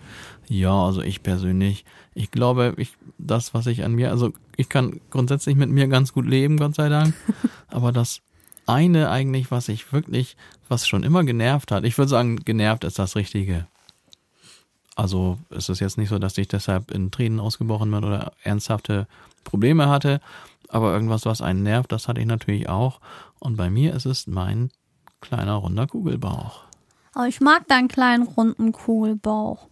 [0.49, 5.01] Ja, also ich persönlich, ich glaube, ich das, was ich an mir, also ich kann
[5.09, 7.13] grundsätzlich mit mir ganz gut leben, Gott sei Dank.
[7.67, 8.21] aber das
[8.65, 10.35] eine eigentlich, was ich wirklich,
[10.67, 13.67] was schon immer genervt hat, ich würde sagen, genervt ist das Richtige.
[14.95, 19.07] Also es ist jetzt nicht so, dass ich deshalb in Tränen ausgebrochen bin oder ernsthafte
[19.43, 20.19] Probleme hatte,
[20.69, 22.99] aber irgendwas, was einen nervt, das hatte ich natürlich auch.
[23.39, 24.71] Und bei mir ist es mein
[25.21, 26.63] kleiner runder Kugelbauch.
[27.13, 29.67] Aber ich mag deinen kleinen runden Kugelbauch.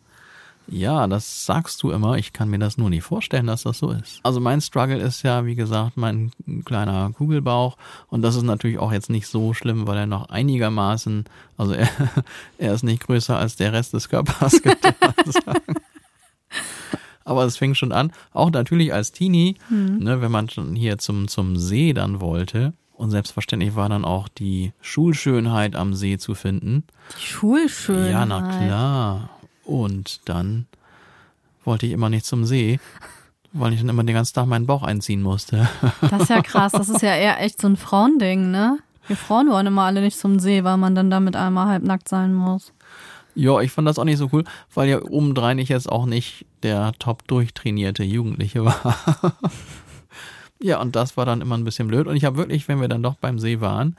[0.68, 2.18] Ja, das sagst du immer.
[2.18, 4.20] Ich kann mir das nur nicht vorstellen, dass das so ist.
[4.24, 6.32] Also mein Struggle ist ja, wie gesagt, mein
[6.66, 7.78] kleiner Kugelbauch.
[8.08, 11.26] Und das ist natürlich auch jetzt nicht so schlimm, weil er noch einigermaßen,
[11.58, 11.88] also er,
[12.58, 15.76] er ist nicht größer als der Rest des Körpers, könnte man sagen.
[17.24, 21.28] Aber es fing schon an, auch natürlich als Teenie, ne, wenn man schon hier zum,
[21.28, 22.74] zum See dann wollte.
[22.98, 26.84] Und selbstverständlich war dann auch die Schulschönheit am See zu finden.
[27.20, 28.12] Die Schulschönheit.
[28.12, 29.30] Ja, na klar.
[29.66, 30.66] Und dann
[31.66, 32.80] wollte ich immer nicht zum See,
[33.52, 35.68] weil ich dann immer den ganzen Tag meinen Bauch einziehen musste.
[36.02, 36.72] Das ist ja krass.
[36.72, 38.80] Das ist ja eher echt so ein Frauending, ne?
[39.08, 42.34] Wir Frauen wollen immer alle nicht zum See, weil man dann damit einmal halbnackt sein
[42.34, 42.74] muss.
[43.36, 46.46] ja, ich fand das auch nicht so cool, weil ja obendrein ich jetzt auch nicht
[46.64, 48.96] der top durchtrainierte Jugendliche war.
[50.60, 52.08] ja, und das war dann immer ein bisschen blöd.
[52.08, 53.96] Und ich habe wirklich, wenn wir dann doch beim See waren,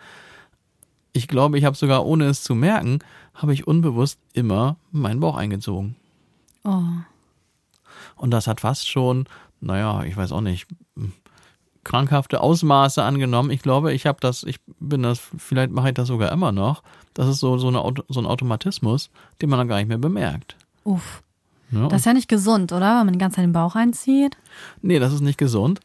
[1.12, 2.98] ich glaube, ich habe sogar ohne es zu merken,
[3.34, 5.96] habe ich unbewusst immer meinen Bauch eingezogen.
[6.64, 6.82] Oh.
[8.16, 9.26] Und das hat fast schon,
[9.60, 10.66] naja, ich weiß auch nicht,
[11.84, 13.50] krankhafte Ausmaße angenommen.
[13.50, 16.82] Ich glaube, ich habe das, ich bin das, vielleicht mache ich das sogar immer noch.
[17.14, 20.56] Das ist so, so, eine, so ein Automatismus, den man dann gar nicht mehr bemerkt.
[20.84, 21.22] Uff.
[21.70, 21.88] Ne?
[21.88, 22.98] Das ist ja nicht gesund, oder?
[22.98, 24.36] Wenn man die ganze Zeit den Bauch einzieht.
[24.82, 25.80] Nee, das ist nicht gesund.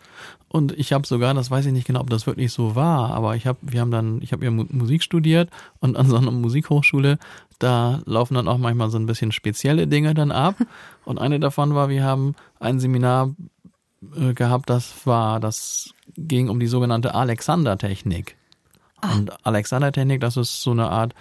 [0.52, 3.38] Und ich habe sogar, das weiß ich nicht genau, ob das wirklich so war, aber
[3.38, 6.30] ich habe, wir haben dann, ich habe ja Mu- Musik studiert und an so einer
[6.32, 7.20] Musikhochschule,
[7.58, 10.56] da laufen dann auch manchmal so ein bisschen spezielle Dinge dann ab.
[11.06, 13.34] Und eine davon war, wir haben ein Seminar
[14.16, 18.36] äh, gehabt, das war, das ging um die sogenannte Alexander-Technik.
[19.02, 21.14] Und Alexander-Technik, das ist so eine Art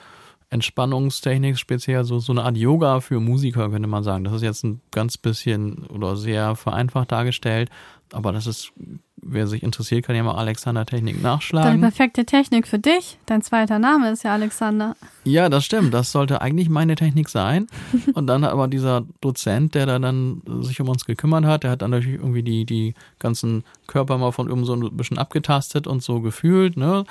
[0.50, 4.24] Entspannungstechnik, speziell so, so eine Art Yoga für Musiker, könnte man sagen.
[4.24, 7.70] Das ist jetzt ein ganz bisschen oder sehr vereinfacht dargestellt,
[8.12, 8.72] aber das ist,
[9.16, 11.80] wer sich interessiert, kann ja mal Alexander-Technik Deine nachschlagen.
[11.80, 13.18] perfekte Technik für dich.
[13.26, 14.96] Dein zweiter Name ist ja Alexander.
[15.22, 15.94] Ja, das stimmt.
[15.94, 17.68] Das sollte eigentlich meine Technik sein.
[18.14, 21.70] Und dann hat aber dieser Dozent, der da dann sich um uns gekümmert hat, der
[21.70, 25.86] hat dann natürlich irgendwie die, die ganzen Körper mal von oben so ein bisschen abgetastet
[25.86, 27.04] und so gefühlt, ne?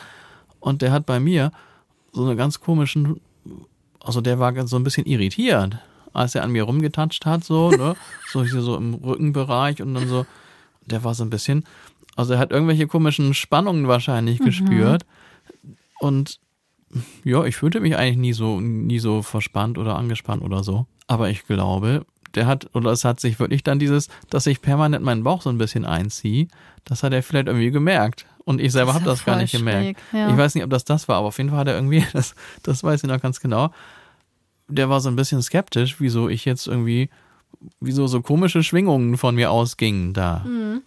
[0.60, 1.52] Und der hat bei mir
[2.12, 3.22] so eine ganz komischen,
[4.00, 5.78] also der war so ein bisschen irritiert,
[6.14, 7.96] als er an mir rumgetatscht hat, so, ne?
[8.32, 10.26] So hier so im Rückenbereich und dann so,
[10.86, 11.66] der war so ein bisschen,
[12.16, 15.06] also er hat irgendwelche komischen Spannungen wahrscheinlich gespürt.
[16.00, 16.40] Und
[17.24, 20.86] ja, ich fühlte mich eigentlich nie so, nie so verspannt oder angespannt oder so.
[21.08, 25.04] Aber ich glaube, der hat, oder es hat sich wirklich dann dieses, dass ich permanent
[25.04, 26.48] meinen Bauch so ein bisschen einziehe,
[26.86, 28.26] das hat er vielleicht irgendwie gemerkt.
[28.50, 30.02] Und ich selber Das habe ja das gar nicht gemerkt.
[30.12, 30.28] ja.
[30.32, 32.34] Ich weiß nicht, ob das das war, aber auf jeden Fall hat er irgendwie, das,
[32.64, 33.70] das weiß ich noch ganz genau,
[34.68, 37.12] der war so ein bisschen skeptisch, wieso ich jetzt irgendwie,
[37.80, 40.44] wieso so komische Schwingungen von mir ausgingen da.
[40.48, 40.82] Mhm.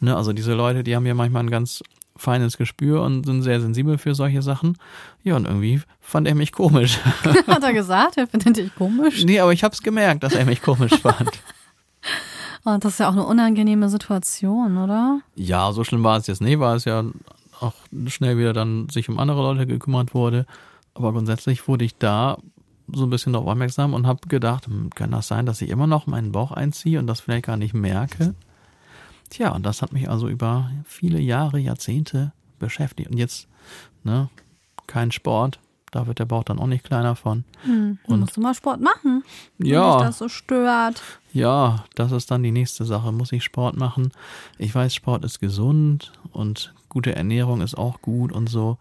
[0.00, 1.82] Ne, also diese Leute, die haben ja manchmal ein ganz
[2.16, 4.78] feines Gespür und sind sehr sensibel für solche Sachen.
[5.22, 6.98] Ja, und irgendwie fand er mich komisch.
[7.46, 9.22] Hat er gesagt, er findet dich komisch.
[9.22, 11.28] nee, aber ich hab's gemerkt, dass er mich komisch fand.
[12.66, 15.20] Und das ist ja auch eine unangenehme Situation, oder?
[15.36, 17.04] Ja, so schlimm war es jetzt nicht, weil es ja
[17.60, 17.74] auch
[18.08, 20.46] schnell wieder dann sich um andere Leute gekümmert wurde.
[20.92, 22.38] Aber grundsätzlich wurde ich da
[22.92, 25.86] so ein bisschen darauf aufmerksam und habe gedacht, hm, kann das sein, dass ich immer
[25.86, 28.34] noch meinen Bauch einziehe und das vielleicht gar nicht merke?
[29.30, 33.10] Tja, und das hat mich also über viele Jahre, Jahrzehnte beschäftigt.
[33.10, 33.46] Und jetzt,
[34.02, 34.28] ne,
[34.88, 35.60] kein Sport,
[35.92, 37.44] da wird der Bauch dann auch nicht kleiner von.
[37.64, 39.22] Dann Und- musst du mal Sport machen,
[39.58, 39.98] wenn Ja.
[39.98, 41.02] dich das so stört.
[41.32, 43.12] Ja, das ist dann die nächste Sache.
[43.12, 44.10] Muss ich Sport machen?
[44.58, 48.78] Ich weiß, Sport ist gesund und gute Ernährung ist auch gut und so.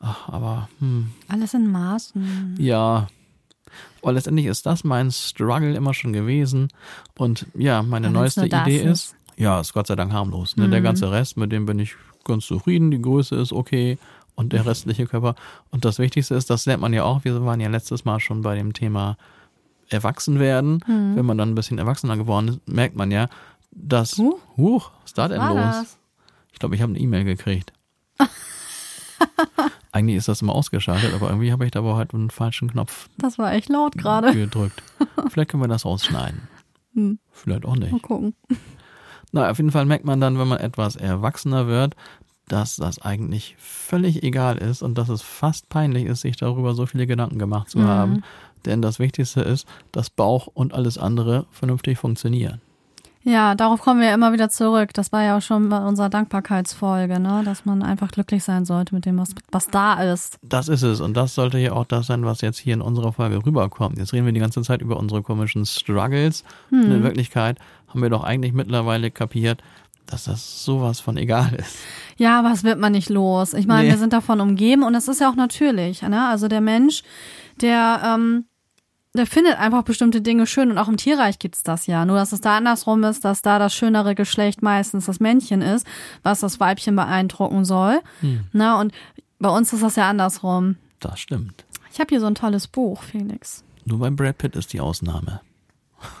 [0.00, 2.56] Ach, aber hm, Alles in Maßen.
[2.58, 3.06] ja.
[4.02, 6.68] Aber letztendlich ist das mein Struggle immer schon gewesen.
[7.16, 9.16] Und ja, meine wenn's neueste Idee ist, ist.
[9.36, 10.56] ja, ist Gott sei Dank harmlos.
[10.56, 10.68] Ne?
[10.68, 10.84] Der Mhm.
[10.84, 12.90] ganze Rest, mit dem bin ich ganz zufrieden.
[12.90, 13.96] Die Größe ist okay
[14.34, 15.34] und der restliche Körper.
[15.70, 17.24] Und das Wichtigste ist, das lernt man ja auch.
[17.24, 19.16] Wir waren ja letztes Mal schon bei dem Thema
[19.88, 20.82] Erwachsenwerden.
[20.86, 21.16] Mhm.
[21.16, 23.28] Wenn man dann ein bisschen erwachsener geworden ist, merkt man ja,
[23.70, 24.16] dass.
[24.18, 24.38] Huch.
[24.56, 25.98] Huch, denn War los?
[26.52, 27.72] Ich glaube, ich habe eine E-Mail gekriegt.
[29.92, 33.08] Eigentlich ist das immer ausgeschaltet, aber irgendwie habe ich da aber halt einen falschen Knopf
[33.18, 34.32] Das war echt laut gerade.
[34.32, 34.82] gedrückt.
[35.28, 36.40] Vielleicht können wir das rausschneiden.
[36.94, 37.18] Hm.
[37.30, 37.92] Vielleicht auch nicht.
[37.92, 38.34] Mal gucken.
[39.32, 41.94] Na, auf jeden Fall merkt man dann, wenn man etwas erwachsener wird,
[42.52, 46.86] dass das eigentlich völlig egal ist und dass es fast peinlich ist, sich darüber so
[46.86, 47.86] viele Gedanken gemacht zu Mhm.
[47.86, 48.22] haben.
[48.66, 52.60] Denn das Wichtigste ist, dass Bauch und alles andere vernünftig funktionieren.
[53.24, 54.92] Ja, darauf kommen wir immer wieder zurück.
[54.94, 57.42] Das war ja auch schon bei unserer Dankbarkeitsfolge, ne?
[57.44, 60.38] dass man einfach glücklich sein sollte mit dem, was, was da ist.
[60.42, 61.00] Das ist es.
[61.00, 63.96] Und das sollte ja auch das sein, was jetzt hier in unserer Folge rüberkommt.
[63.98, 66.42] Jetzt reden wir die ganze Zeit über unsere komischen Struggles.
[66.72, 69.62] Und in Wirklichkeit haben wir doch eigentlich mittlerweile kapiert,
[70.06, 71.76] dass das sowas von egal ist.
[72.16, 73.54] Ja, aber es wird man nicht los.
[73.54, 73.90] Ich meine, Nee.
[73.90, 76.02] wir sind davon umgeben und es ist ja auch natürlich.
[76.02, 76.28] Ne?
[76.28, 77.02] Also der Mensch,
[77.60, 78.44] der, ähm,
[79.14, 82.04] der findet einfach bestimmte Dinge schön und auch im Tierreich gibt's das ja.
[82.04, 85.86] Nur, dass es da andersrum ist, dass da das schönere Geschlecht meistens das Männchen ist,
[86.22, 88.00] was das Weibchen beeindrucken soll.
[88.52, 88.92] Na, und
[89.38, 90.76] bei uns ist das ja andersrum.
[91.00, 91.64] Das stimmt.
[91.92, 93.64] Ich habe hier so ein tolles Buch, Felix.
[93.84, 95.40] Nur bei Brad Pitt ist die Ausnahme.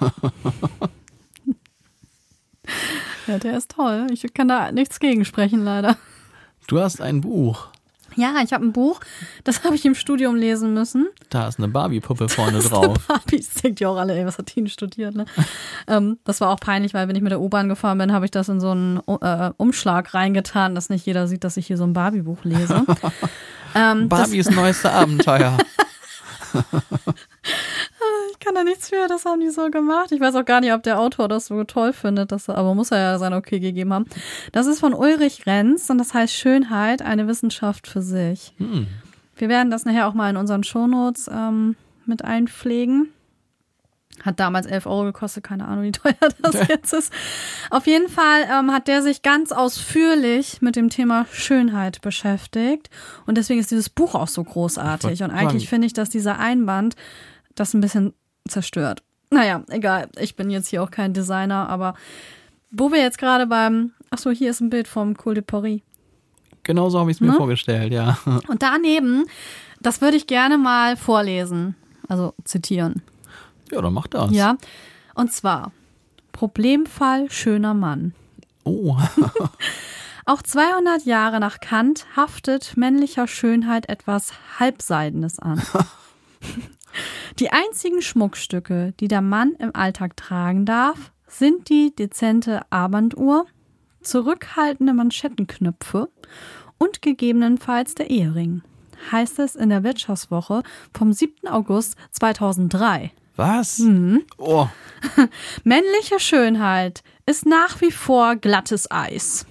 [3.28, 4.08] Ja, der ist toll.
[4.10, 5.96] Ich kann da nichts gegen sprechen, leider.
[6.66, 7.68] Du hast ein Buch.
[8.16, 9.00] Ja, ich habe ein Buch,
[9.44, 11.08] das habe ich im Studium lesen müssen.
[11.30, 12.98] Da ist eine Barbie-Puppe vorne drauf.
[13.08, 15.24] Barbies denkt ja auch alle, ey, was hat die denn studiert, ne?
[15.86, 18.30] ähm, das war auch peinlich, weil wenn ich mit der U-Bahn gefahren bin, habe ich
[18.30, 21.84] das in so einen äh, Umschlag reingetan, dass nicht jeder sieht, dass ich hier so
[21.84, 22.84] ein Barbie-Buch lese.
[23.74, 25.56] ähm, das, Barbies neueste Abenteuer.
[28.42, 30.10] ich kann da nichts für, das haben die so gemacht.
[30.10, 32.90] Ich weiß auch gar nicht, ob der Autor das so toll findet, das, aber muss
[32.90, 34.06] er ja sein Okay gegeben haben.
[34.50, 38.52] Das ist von Ulrich Renz und das heißt Schönheit, eine Wissenschaft für sich.
[38.56, 38.88] Hm.
[39.36, 43.10] Wir werden das nachher auch mal in unseren Shownotes ähm, mit einpflegen.
[44.24, 47.12] Hat damals 11 Euro gekostet, keine Ahnung, wie teuer das jetzt ist.
[47.70, 52.90] Auf jeden Fall ähm, hat der sich ganz ausführlich mit dem Thema Schönheit beschäftigt.
[53.24, 55.22] Und deswegen ist dieses Buch auch so großartig.
[55.22, 56.96] Und eigentlich finde ich, dass dieser Einband
[57.54, 58.14] das ein bisschen
[58.48, 59.02] zerstört.
[59.30, 60.08] Naja, egal.
[60.18, 61.94] Ich bin jetzt hier auch kein Designer, aber
[62.70, 63.92] wo wir jetzt gerade beim.
[64.10, 65.80] Ach so, hier ist ein Bild vom Col de Paris.
[66.64, 67.34] Genau so habe ich es mir Ne?
[67.36, 68.18] vorgestellt, ja.
[68.48, 69.24] Und daneben,
[69.80, 71.74] das würde ich gerne mal vorlesen,
[72.08, 73.02] also zitieren.
[73.72, 74.30] Ja, dann mach das.
[74.32, 74.56] Ja.
[75.14, 75.72] Und zwar
[76.32, 78.14] Problemfall schöner Mann.
[78.64, 78.96] Oh,
[80.24, 85.60] Auch 200 Jahre nach Kant haftet männlicher Schönheit etwas Halbseidenes an.
[87.38, 93.46] Die einzigen Schmuckstücke, die der Mann im Alltag tragen darf, sind die dezente Armbanduhr,
[94.02, 96.08] zurückhaltende Manschettenknöpfe
[96.78, 98.62] und gegebenenfalls der Ehering.
[99.10, 100.62] Heißt es in der Wirtschaftswoche
[100.96, 101.48] vom 7.
[101.48, 103.12] August 2003.
[103.36, 103.78] was?
[103.78, 104.24] Mhm.
[104.38, 104.68] Oh,
[105.64, 109.46] Männliche Schönheit ist nach wie vor glattes Eis.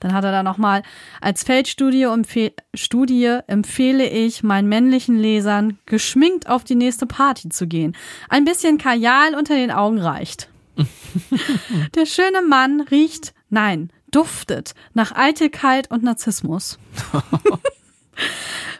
[0.00, 0.82] Dann hat er da nochmal,
[1.20, 7.66] als Feldstudie empfehl Studie empfehle ich meinen männlichen Lesern, geschminkt auf die nächste Party zu
[7.66, 7.96] gehen.
[8.28, 10.48] Ein bisschen Kajal unter den Augen reicht.
[11.94, 16.78] Der schöne Mann riecht, nein, duftet nach Eitelkeit und Narzissmus.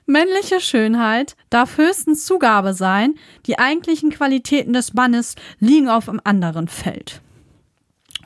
[0.07, 3.15] Männliche Schönheit darf höchstens Zugabe sein,
[3.47, 7.21] die eigentlichen Qualitäten des Mannes liegen auf einem anderen Feld.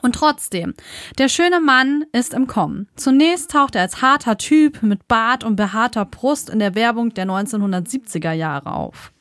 [0.03, 0.73] Und trotzdem,
[1.17, 2.89] der schöne Mann ist im Kommen.
[2.97, 7.25] Zunächst taucht er als harter Typ mit Bart und behaarter Brust in der Werbung der
[7.25, 9.13] 1970er Jahre auf.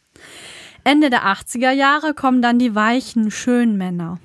[0.82, 4.18] Ende der 80er Jahre kommen dann die weichen, schönen Männer.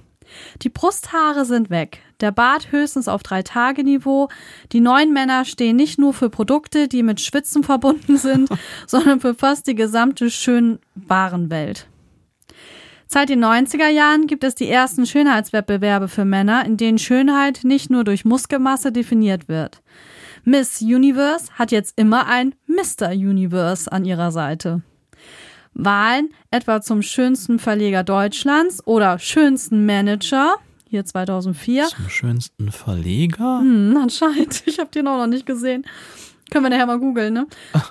[0.63, 4.27] Die Brusthaare sind weg, der Bart höchstens auf drei Tage Niveau.
[4.71, 8.49] Die neuen Männer stehen nicht nur für Produkte, die mit Schwitzen verbunden sind,
[8.87, 11.87] sondern für fast die gesamte schön Warenwelt.
[13.09, 17.89] Seit den 90er Jahren gibt es die ersten Schönheitswettbewerbe für Männer, in denen Schönheit nicht
[17.89, 19.81] nur durch Muskelmasse definiert wird.
[20.43, 23.11] Miss Universe hat jetzt immer ein Mr.
[23.11, 24.81] Universe an ihrer Seite.
[25.73, 30.55] Wahlen etwa zum schönsten Verleger Deutschlands oder schönsten Manager,
[30.89, 31.85] hier 2004.
[31.85, 33.59] Zum schönsten Verleger?
[33.59, 34.63] Hm, anscheinend.
[34.65, 35.85] Ich habe den auch noch nicht gesehen.
[36.49, 37.47] Können wir nachher mal googeln, ne?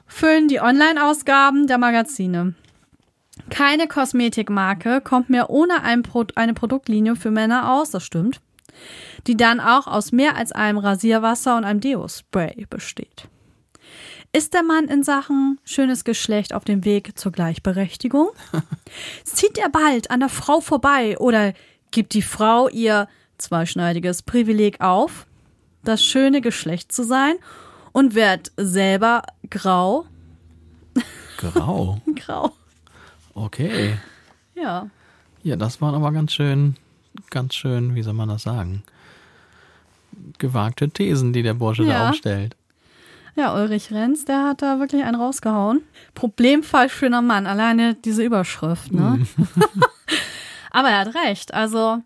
[0.06, 2.54] Füllen die Online-Ausgaben der Magazine.
[3.50, 8.40] Keine Kosmetikmarke kommt mehr ohne ein Pro eine Produktlinie für Männer aus, das stimmt,
[9.26, 13.28] die dann auch aus mehr als einem Rasierwasser und einem Deo-Spray besteht.
[14.32, 18.28] Ist der Mann in Sachen schönes Geschlecht auf dem Weg zur Gleichberechtigung?
[19.24, 21.54] Zieht er bald an der Frau vorbei oder
[21.90, 23.08] gibt die Frau ihr
[23.38, 25.26] zweischneidiges Privileg auf,
[25.84, 27.36] das schöne Geschlecht zu sein
[27.92, 30.06] und wird selber grau?
[31.38, 32.00] Grau?
[32.16, 32.52] grau.
[33.36, 33.98] Okay.
[34.54, 34.88] Ja.
[35.42, 36.76] Ja, das waren aber ganz schön,
[37.30, 38.82] ganz schön, wie soll man das sagen?
[40.38, 41.98] Gewagte Thesen, die der Bursche Ja.
[41.98, 42.56] da aufstellt.
[43.36, 45.82] Ja, Ulrich Renz, der hat da wirklich einen rausgehauen.
[46.14, 49.26] Problemfall schöner Mann, alleine diese Überschrift, ne?
[50.70, 51.52] Aber er hat recht.
[51.52, 51.98] Also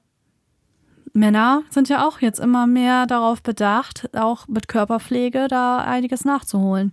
[1.13, 6.93] Männer sind ja auch jetzt immer mehr darauf bedacht, auch mit Körperpflege da einiges nachzuholen.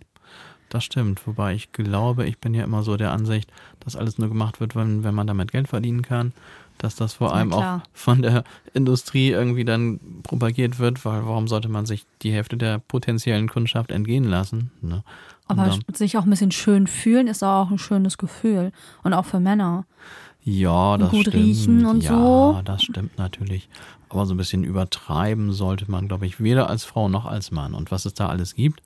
[0.69, 3.49] Das stimmt, wobei ich glaube, ich bin ja immer so der Ansicht,
[3.79, 6.33] dass alles nur gemacht wird, wenn, wenn man damit Geld verdienen kann.
[6.77, 8.43] Dass das vor allem auch von der
[8.75, 13.89] Industrie irgendwie dann propagiert wird, weil warum sollte man sich die Hälfte der potenziellen Kundschaft
[13.89, 14.69] entgehen lassen?
[14.81, 15.03] Ne?
[15.47, 18.71] Aber dann- sich auch ein bisschen schön fühlen ist auch ein schönes Gefühl.
[19.03, 19.85] Und auch für Männer.
[20.43, 21.35] Ja, das gut stimmt.
[21.35, 22.61] riechen und ja, so.
[22.63, 23.67] das stimmt natürlich.
[24.09, 27.73] Aber so ein bisschen übertreiben sollte man, glaube ich, weder als Frau noch als Mann.
[27.73, 28.81] Und was es da alles gibt,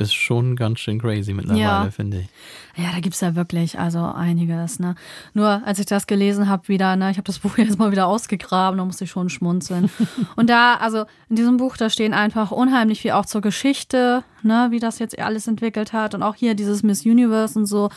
[0.00, 1.90] ist schon ganz schön crazy mittlerweile, Ja.
[1.90, 2.28] finde ich.
[2.76, 4.78] Ja, da gibt's ja wirklich also einiges.
[4.78, 4.94] Ne?
[5.34, 8.06] Nur als ich das gelesen habe wieder, ne, ich habe das Buch jetzt mal wieder
[8.06, 9.90] ausgegraben, da musste ich schon schmunzeln.
[10.36, 14.68] Und da, also in diesem Buch, da stehen einfach unheimlich viel auch zur Geschichte, ne,
[14.70, 16.14] wie das jetzt alles entwickelt hat.
[16.14, 17.90] Und auch hier dieses Miss Universe und so.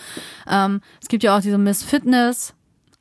[0.49, 2.53] Ähm, es gibt ja auch diese Miss Fitness.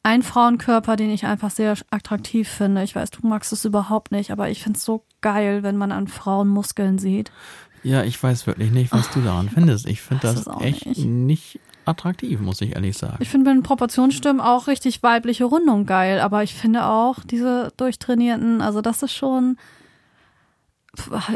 [0.05, 2.83] Ein Frauenkörper, den ich einfach sehr attraktiv finde.
[2.83, 6.09] Ich weiß, du magst es überhaupt nicht, aber ich find's so geil, wenn man an
[6.09, 7.31] Frauen Muskeln sieht.
[7.83, 9.87] Ja, ich weiß wirklich nicht, was du daran findest.
[9.87, 11.05] Ich finde das echt nicht.
[11.05, 11.61] nicht.
[11.85, 13.17] attraktiv, muss ich ehrlich sagen.
[13.21, 17.73] Ich finde bei den Proportionsstimmen auch richtig weibliche Rundung geil, aber ich finde auch diese
[17.77, 19.57] durchtrainierten, also das ist schon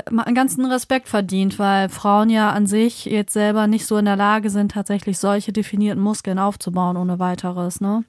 [0.07, 4.17] einen ganzen Respekt verdient, weil Frauen ja an sich jetzt selber nicht so in der
[4.17, 8.05] Lage sind, tatsächlich solche definierten Muskeln aufzubauen ohne weiteres, ne?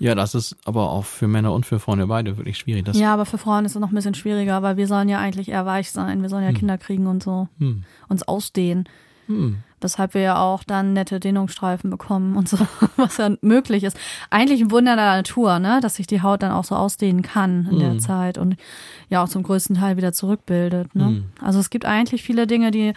[0.00, 2.84] Ja, das ist aber auch für Männer und für Frauen ja beide wirklich schwierig.
[2.84, 5.18] Das, Ja, aber für Frauen ist es noch ein bisschen schwieriger, weil wir sollen ja
[5.18, 7.84] eigentlich eher weich sein, wir sollen ja Kinder kriegen und so, Hm.
[8.08, 8.88] uns ausdehnen.
[9.26, 9.58] Hm.
[9.80, 12.58] Weshalb wir ja auch dann nette Dehnungsstreifen bekommen und so,
[12.96, 13.96] was ja möglich ist.
[14.30, 17.68] Eigentlich ein Wunder der Natur, ne, dass sich die Haut dann auch so ausdehnen kann
[17.70, 18.00] in der Mhm.
[18.00, 18.56] Zeit und
[19.08, 20.94] ja auch zum größten Teil wieder zurückbildet.
[20.96, 21.04] Ne?
[21.04, 21.24] Mhm.
[21.42, 22.92] Also es gibt eigentlich viele Dinge, die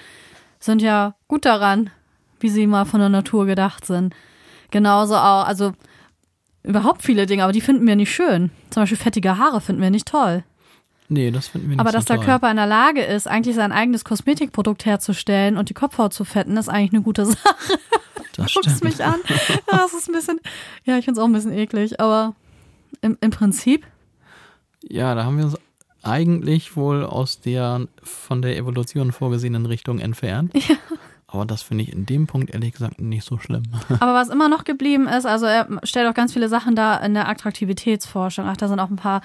[0.59, 1.89] sind ja gut daran,
[2.39, 4.15] wie sie mal von der Natur gedacht sind.
[4.71, 5.73] Genauso auch, also
[6.63, 8.51] überhaupt viele Dinge, aber die finden wir nicht schön.
[8.69, 10.43] Zum Beispiel fettige Haare finden wir nicht toll.
[11.09, 12.25] Nee, das finden wir nicht Aber so dass der toll.
[12.25, 16.55] Körper in der Lage ist, eigentlich sein eigenes Kosmetikprodukt herzustellen und die Kopfhaut zu fetten,
[16.57, 17.39] ist eigentlich eine gute Sache.
[18.37, 19.19] das Guckst mich an.
[19.27, 20.39] Ja, das ist ein bisschen,
[20.85, 22.33] ja, ich finde es auch ein bisschen eklig, aber
[23.01, 23.85] im, im Prinzip,
[24.83, 25.57] Ja, da haben wir uns
[26.03, 30.51] eigentlich wohl aus der von der Evolution vorgesehenen Richtung entfernt.
[30.55, 30.75] Ja.
[31.31, 33.63] Aber das finde ich in dem Punkt ehrlich gesagt nicht so schlimm.
[33.99, 37.13] aber was immer noch geblieben ist, also er stellt auch ganz viele Sachen da in
[37.13, 38.45] der Attraktivitätsforschung.
[38.47, 39.21] Ach, da sind auch ein paar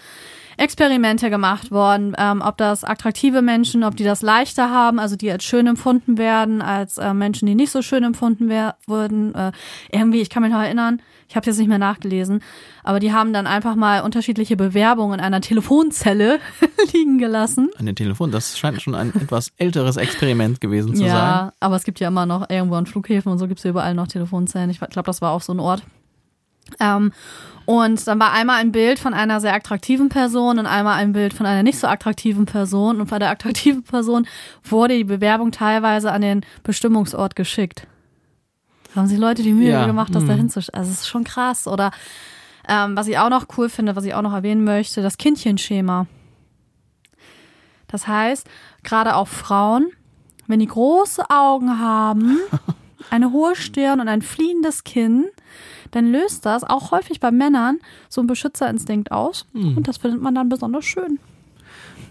[0.57, 5.30] Experimente gemacht worden, ähm, ob das attraktive Menschen, ob die das leichter haben, also die
[5.30, 8.50] als schön empfunden werden, als äh, Menschen, die nicht so schön empfunden
[8.86, 9.34] wurden.
[9.34, 9.52] Äh,
[9.90, 12.40] irgendwie, ich kann mich noch erinnern, ich habe jetzt nicht mehr nachgelesen,
[12.84, 16.38] aber die haben dann einfach mal unterschiedliche Bewerbungen in einer Telefonzelle
[16.92, 17.70] liegen gelassen.
[17.78, 21.09] Eine Telefon, das scheint schon ein etwas älteres Experiment gewesen zu sein.
[21.09, 23.70] Ja, aber es gibt ja immer noch irgendwo an Flughäfen und so gibt es ja
[23.70, 24.70] überall noch Telefonzellen.
[24.70, 25.82] Ich glaube, das war auch so ein Ort.
[26.80, 27.12] Ähm,
[27.66, 31.34] und dann war einmal ein Bild von einer sehr attraktiven Person und einmal ein Bild
[31.34, 33.00] von einer nicht so attraktiven Person.
[33.00, 34.26] Und bei der attraktiven Person
[34.62, 37.88] wurde die Bewerbung teilweise an den Bestimmungsort geschickt.
[38.94, 40.28] Da haben sich Leute die Mühe Ja, gemacht, das mhm.
[40.28, 41.66] dahin zu Also es ist schon krass.
[41.66, 41.90] Oder
[42.68, 46.06] ähm, was ich auch noch cool finde, was ich auch noch erwähnen möchte, das Kindchenschema.
[47.88, 48.48] Das heißt,
[48.84, 49.90] gerade auch Frauen,
[50.46, 52.38] wenn die große Augen haben,
[53.10, 55.24] eine hohe Stirn und ein fliehendes Kinn,
[55.97, 57.78] dann löst das auch häufig bei Männern
[58.09, 59.47] so einen Beschützerinstinkt aus.
[59.53, 59.76] Hm.
[59.76, 61.18] Und das findet man dann besonders schön.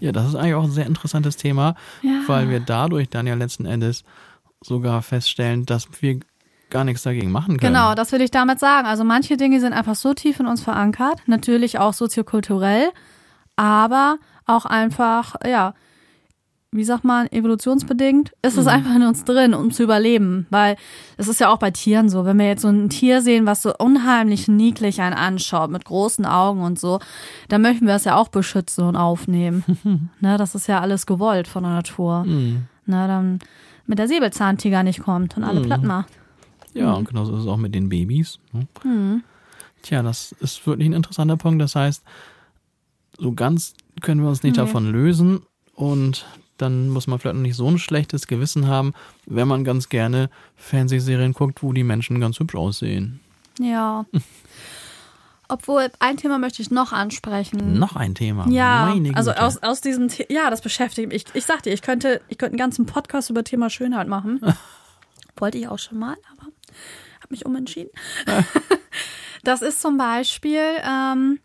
[0.00, 2.20] Ja, das ist eigentlich auch ein sehr interessantes Thema, Ja.
[2.26, 4.04] weil wir dadurch dann ja letzten Endes
[4.62, 6.20] sogar feststellen, dass wir
[6.68, 7.72] gar nichts dagegen machen können.
[7.72, 8.86] Genau, das will ich damit sagen.
[8.86, 12.88] Also manche Dinge sind einfach so tief in uns verankert, natürlich auch soziokulturell,
[13.54, 15.74] aber auch einfach, ja,
[16.72, 20.46] wie sagt man, evolutionsbedingt ist es einfach in uns drin, um zu überleben.
[20.50, 20.76] Weil
[21.16, 23.62] es ist ja auch bei Tieren so, wenn wir jetzt so ein Tier sehen, was
[23.62, 26.98] so unheimlich niedlich einen anschaut, mit großen Augen und so,
[27.48, 29.64] dann möchten wir es ja auch beschützen und aufnehmen.
[30.20, 32.24] ne, das ist ja alles gewollt von der Natur.
[32.24, 32.66] Hm.
[32.84, 33.38] Ne, dann
[33.86, 36.12] mit der Säbelzahntiger nicht kommt und alle platt macht.
[36.74, 36.96] Ja, Mhm.
[36.96, 38.38] und genauso ist es auch mit den Babys.
[38.52, 39.22] Ne?
[39.82, 41.62] Tja, das ist wirklich ein interessanter Punkt.
[41.62, 42.04] Das heißt,
[43.18, 44.62] so ganz können wir uns nicht Nee.
[44.62, 45.40] davon lösen
[45.74, 46.26] und
[46.58, 48.94] dann muss man vielleicht noch nicht so ein schlechtes Gewissen haben,
[49.26, 53.20] wenn man ganz gerne Fernsehserien guckt, wo die Menschen ganz hübsch aussehen.
[53.58, 54.04] Ja.
[55.48, 57.78] Obwohl, ein Thema möchte ich noch ansprechen.
[57.78, 58.48] Noch ein Thema.
[58.48, 59.16] Ja, Meine Güte.
[59.16, 61.24] also aus, aus diesem, The ja, das beschäftigt mich.
[61.28, 64.40] Ich, ich sag dir, ich könnte, ich könnte einen ganzen Podcast über Thema Schönheit machen.
[65.36, 66.46] Wollte ich auch schon mal, aber
[67.20, 67.90] habe mich umentschieden.
[69.44, 71.38] das ist zum Beispiel, ähm,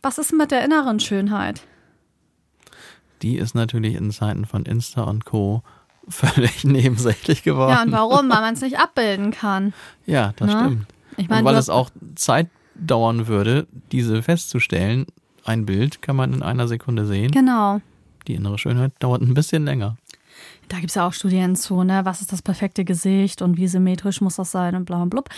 [0.00, 1.62] was ist mit der inneren Schönheit?
[3.22, 5.62] Die ist natürlich in Zeiten von Insta und Co.
[6.08, 7.70] völlig nebensächlich geworden.
[7.72, 8.30] Ja, und warum?
[8.30, 9.72] Weil man es nicht abbilden kann.
[10.06, 10.64] Ja, das Na?
[10.64, 10.86] stimmt.
[11.16, 15.06] Ich und meine, weil es auch Zeit dauern würde, diese festzustellen,
[15.44, 17.30] ein Bild kann man in einer Sekunde sehen.
[17.32, 17.80] Genau.
[18.26, 19.96] Die innere Schönheit dauert ein bisschen länger.
[20.68, 22.04] Da gibt es ja auch Studien zu, ne?
[22.04, 25.28] Was ist das perfekte Gesicht und wie symmetrisch muss das sein und bla und blub.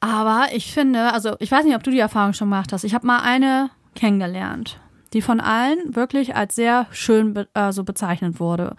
[0.00, 2.84] Aber ich finde, also ich weiß nicht, ob du die Erfahrung schon gemacht hast.
[2.84, 4.78] Ich habe mal eine kennengelernt,
[5.12, 8.76] die von allen wirklich als sehr schön be äh, so bezeichnet wurde.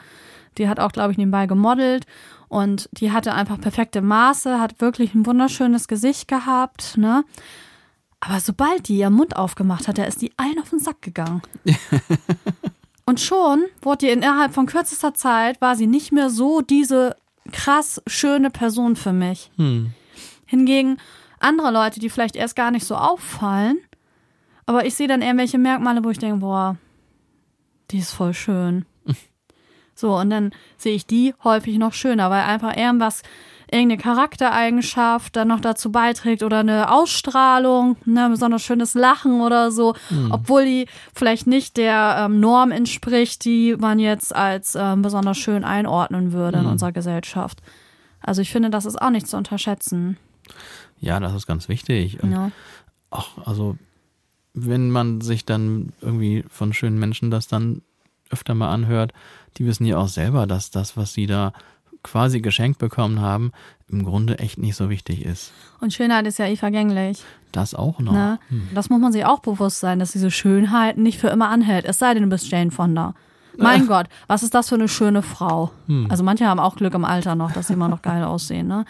[0.57, 2.05] Die hat auch, glaube ich, nebenbei gemodelt
[2.49, 7.23] und die hatte einfach perfekte Maße, hat wirklich ein wunderschönes Gesicht gehabt, ne?
[8.19, 11.41] Aber sobald die ihren Mund aufgemacht hat, da ist die allen auf den Sack gegangen.
[13.05, 17.15] Und schon wurde ihr innerhalb von kürzester Zeit war sie nicht mehr so diese
[17.51, 19.49] krass schöne Person für mich.
[19.57, 19.91] Hm.
[20.45, 20.97] Hingegen
[21.39, 23.79] andere Leute, die vielleicht erst gar nicht so auffallen,
[24.66, 26.78] aber ich sehe dann irgendwelche Merkmale, wo ich denke, boah,
[27.91, 28.86] die ist voll schön.
[29.93, 33.22] So, und dann sehe ich die häufig noch schöner, weil einfach irgendwas,
[33.70, 39.72] irgendeine Charaktereigenschaft dann noch dazu beiträgt oder eine Ausstrahlung, ne, ein besonders schönes Lachen oder
[39.72, 39.93] so,
[40.32, 45.64] obwohl die vielleicht nicht der ähm, Norm entspricht, die man jetzt als ähm, besonders schön
[45.64, 47.62] einordnen würde in unserer Gesellschaft.
[48.22, 50.18] Also ich finde, das ist auch nicht zu unterschätzen.
[50.99, 52.24] Ja, das ist ganz wichtig.
[52.24, 52.51] Und Ja.
[53.12, 53.76] auch, also,
[54.53, 57.81] wenn man sich dann irgendwie von schönen Menschen das dann
[58.29, 59.13] öfter mal anhört,
[59.57, 61.53] die wissen ja auch selber, dass das, was sie da
[62.03, 63.51] quasi geschenkt bekommen haben,
[63.87, 65.51] im Grunde echt nicht so wichtig ist.
[65.79, 67.23] Und Schönheit ist ja eh vergänglich.
[67.51, 68.13] Das auch noch.
[68.13, 68.39] Ne?
[68.73, 71.85] Das muss man sich auch bewusst sein, dass diese Schönheit nicht für immer anhält.
[71.85, 73.13] Es sei denn, du bist Jane Fonda.
[73.57, 75.71] Mein Gott, was ist das für eine schöne Frau?
[76.09, 78.85] Also manche haben auch Glück im Alter noch, dass sie immer noch geil aussehen, ne?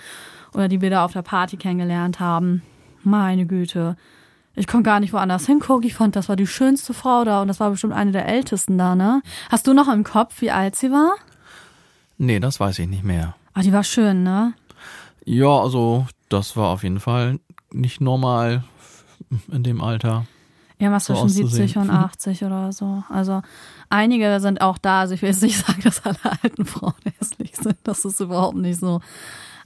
[0.54, 2.62] Oder die wir da auf der Party kennengelernt haben.
[3.04, 3.98] Meine Güte.
[4.56, 5.88] Ich konnte gar nicht woanders hingucken.
[5.88, 8.78] Ich fand, das war die schönste Frau da und das war bestimmt eine der ältesten
[8.78, 9.22] da, ne?
[9.50, 11.14] Hast du noch im Kopf, wie alt sie war?
[12.18, 13.36] Nee, das weiß ich nicht mehr.
[13.54, 14.54] Ah, die war schön, ne?
[15.26, 17.40] Ja, also, das war auf jeden Fall
[17.72, 18.64] nicht normal
[19.52, 20.26] in dem Alter.
[20.78, 21.90] Irgendwas so zwischen 70 auszusehen.
[21.90, 23.04] und 80 oder so.
[23.10, 23.44] Also
[23.90, 25.02] einige sind auch da.
[25.02, 27.78] Also ich will jetzt nicht sagen, dass alle alten Frauen hässlich sind.
[27.84, 29.00] Das ist überhaupt nicht so.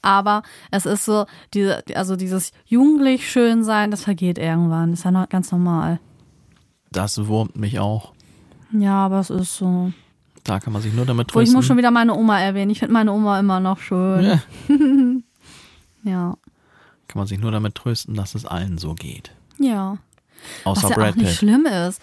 [0.06, 4.92] Aber es ist so, diese, also dieses jugendlich schön sein, das vergeht irgendwann.
[4.92, 6.00] Das ist ja noch ganz normal.
[6.92, 8.14] Das wurmt mich auch.
[8.72, 9.92] Ja, aber es ist so.
[10.44, 11.56] Da kann man sich nur damit Wo ich trösten.
[11.56, 12.70] muss schon wieder meine Oma erwähnen.
[12.70, 14.24] Ich finde meine Oma immer noch schön.
[14.24, 14.40] ja,
[16.04, 16.38] Ja.
[17.08, 19.32] kann man sich nur damit trösten, dass es allen so geht.
[19.58, 19.98] Ja.
[20.64, 21.36] Außer Was ja Brad auch nicht Pitt.
[21.38, 22.00] schlimm ist.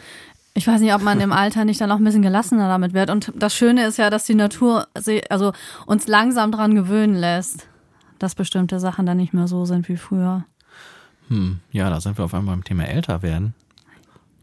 [0.55, 3.11] Ich weiß nicht, ob man im Alter nicht dann auch ein bisschen gelassener damit wird.
[3.11, 5.53] Und das Schöne ist ja, dass die Natur sie- also
[5.87, 7.69] uns langsam dran gewöhnen lässt,
[8.23, 10.45] dass bestimmte Sachen dann nicht mehr so sind wie früher.
[11.29, 13.55] Hm, ja, da sind wir auf einmal beim Thema älter werden.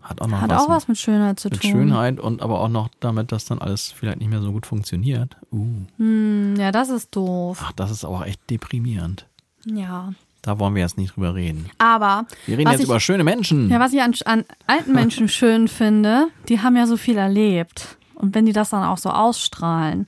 [0.02, 1.72] Hat auch noch Hat was, auch was mit Schönheit zu mit tun.
[1.72, 5.38] Schönheit und aber auch noch damit, dass dann alles vielleicht nicht mehr so gut funktioniert.
[5.52, 5.68] Uh,
[5.98, 7.62] Hm, ja, das ist doof.
[7.64, 9.28] ach, das ist auch echt deprimierend.
[9.66, 10.14] Ja.
[10.42, 11.70] Da wollen wir jetzt nicht drüber reden.
[11.80, 13.70] Aber Wir reden jetzt ich, über schöne Menschen.
[13.70, 17.98] ja, was ich an, an alten Menschen schön finde, die haben ja so viel erlebt.
[18.16, 20.08] Und wenn die das dann auch so ausstrahlen.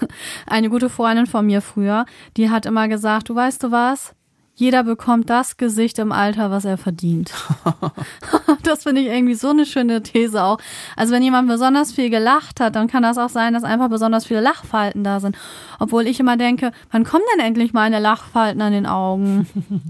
[0.46, 2.06] Eine gute Freundin von mir früher,
[2.36, 4.14] die hat immer gesagt, du weißt du was?
[4.54, 7.32] jeder bekommt das Gesicht im Alter, was er verdient.
[8.62, 10.58] das finde ich irgendwie so eine schöne These auch.
[10.96, 14.26] Also wenn jemand besonders viel gelacht hat, dann kann das auch sein, dass einfach besonders
[14.26, 15.36] viele Lachfalten da sind.
[15.78, 19.46] Obwohl ich immer denke, wann kommen denn endlich meine Lachfalten an den Augen?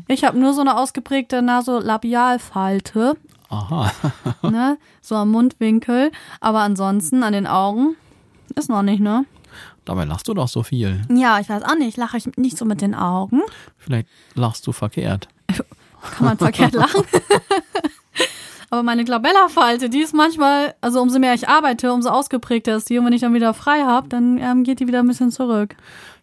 [0.09, 3.17] Ich habe nur so eine ausgeprägte Nasolabialfalte.
[3.51, 3.93] Aha.
[4.43, 4.79] ne?
[5.01, 6.13] So am Mundwinkel.
[6.41, 7.97] Aber ansonsten an den Augen
[8.55, 9.25] ist noch nicht, ne?
[9.85, 11.03] Dabei lachst du doch so viel.
[11.11, 11.97] Ja, ich weiß auch nicht.
[11.97, 13.43] Lache ich nicht so mit den Augen?
[13.79, 15.29] Vielleicht lachst du verkehrt.
[16.17, 17.03] Kann man verkehrt lachen?
[18.71, 22.99] Aber meine Glabella-Falte, die ist manchmal, also umso mehr ich arbeite, umso ausgeprägter ist die.
[22.99, 25.77] Und wenn ich dann wieder frei habe, dann ähm, geht die wieder ein bisschen zurück.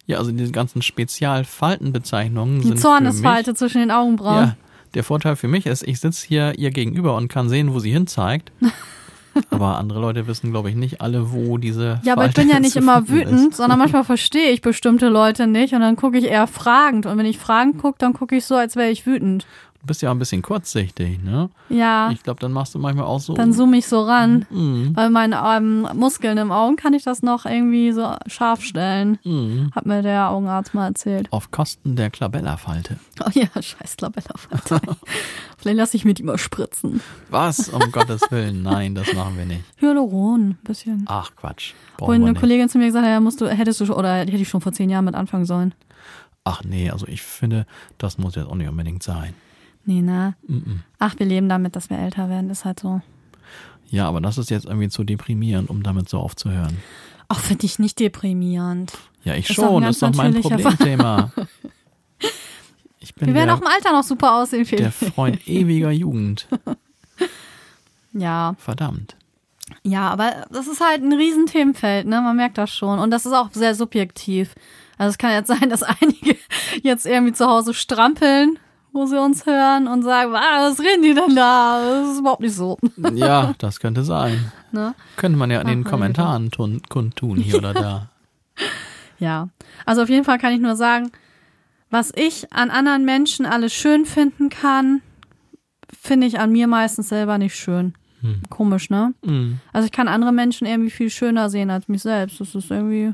[0.06, 4.36] Ja, also diese ganzen Spezialfaltenbezeichnungen Die sind Zornesfalte zwischen den Augenbrauen.
[4.44, 4.56] ja,
[4.94, 7.92] der Vorteil für mich ist, ich sitze hier ihr gegenüber und kann sehen, wo sie
[7.92, 8.50] hinzeigt.
[9.50, 12.60] aber andere Leute wissen, glaube ich, nicht alle, wo diese Ja, aber ich bin ja
[12.60, 13.56] nicht immer wütend, Ist.
[13.56, 17.06] sondern manchmal verstehe ich bestimmte Leute nicht und dann gucke ich eher fragend.
[17.06, 19.46] Und wenn ich fragend gucke, dann gucke ich so, als wäre ich wütend.
[19.82, 21.48] Du bist ja auch ein bisschen kurzsichtig, ne?
[21.70, 23.32] Ja, Ich glaube, dann machst du manchmal auch so.
[23.32, 24.44] dann zoome ich so ran.
[24.50, 24.94] Mhm.
[24.94, 29.18] Weil meine ähm, Muskeln im Augen kann ich das noch irgendwie so scharf stellen.
[29.24, 29.70] Mhm.
[29.74, 31.32] Hat mir der Augenarzt mal erzählt.
[31.32, 32.98] Auf Kosten der Klabella-Falte.
[33.22, 34.80] Oh ja, scheiß Labella-Falte.
[35.58, 37.02] Vielleicht lasse ich mir die mal spritzen.
[37.28, 37.68] Was?
[37.68, 38.62] Um Gottes Willen.
[38.62, 39.62] Nein, das machen wir nicht.
[39.76, 41.04] Hyaluron, ein bisschen.
[41.06, 41.74] Ach, Quatsch.
[41.98, 42.40] Wir eine nicht.
[42.40, 44.62] Kollegin zu mir gesagt hat, ja, musst du, hättest du schon, oder hätte ich schon
[44.62, 45.74] vor zehn Jahren mit anfangen sollen.
[46.44, 47.66] Ach nee, also ich finde,
[47.98, 49.34] das muss jetzt auch nicht unbedingt sein.
[49.84, 50.34] Nee, ne?
[50.46, 50.80] Mhm.
[50.98, 53.00] Ach, wir leben damit, dass wir älter werden, ist halt so.
[53.88, 56.76] Ja, aber das ist jetzt irgendwie zu deprimierend, um damit so aufzuhören.
[57.28, 58.92] Ach, finde ich nicht deprimierend.
[59.24, 61.32] Ja, ich Ist schon, ist doch mein Problemthema.
[63.02, 65.14] Ich bin Wir werden der, auch im Alter noch super aussehen, der Felix.
[65.14, 66.46] Freund ewiger Jugend.
[68.12, 69.16] Ja, Verdammt.
[69.82, 72.20] ja, aber das ist halt ein Riesenthemenfeld, ne?
[72.20, 72.98] Man merkt das schon.
[72.98, 74.54] Und das ist auch sehr subjektiv.
[74.98, 76.36] Also es kann jetzt sein, dass einige
[76.82, 78.58] jetzt irgendwie zu Hause strampeln,
[78.92, 81.80] wo sie uns hören und sagen, was reden die denn da?
[81.82, 82.78] Das ist überhaupt nicht so.
[83.14, 84.52] Ja, das könnte sein.
[84.72, 84.94] Ne?
[85.16, 88.08] Könnte man ja in den Kommentaren tun, kundtun, hier oder da.
[89.18, 89.50] Ja,
[89.84, 91.12] also auf jeden Fall kann ich nur sagen,
[91.90, 95.02] was ich an anderen Menschen alles schön finden kann,
[96.00, 97.92] finde ich an mir meistens selber nicht schön.
[98.22, 98.40] Hm.
[98.48, 99.12] Komisch, ne?
[99.22, 99.60] Mhm.
[99.74, 102.40] Also ich kann andere Menschen irgendwie viel schöner sehen als mich selbst.
[102.40, 103.12] Das ist irgendwie,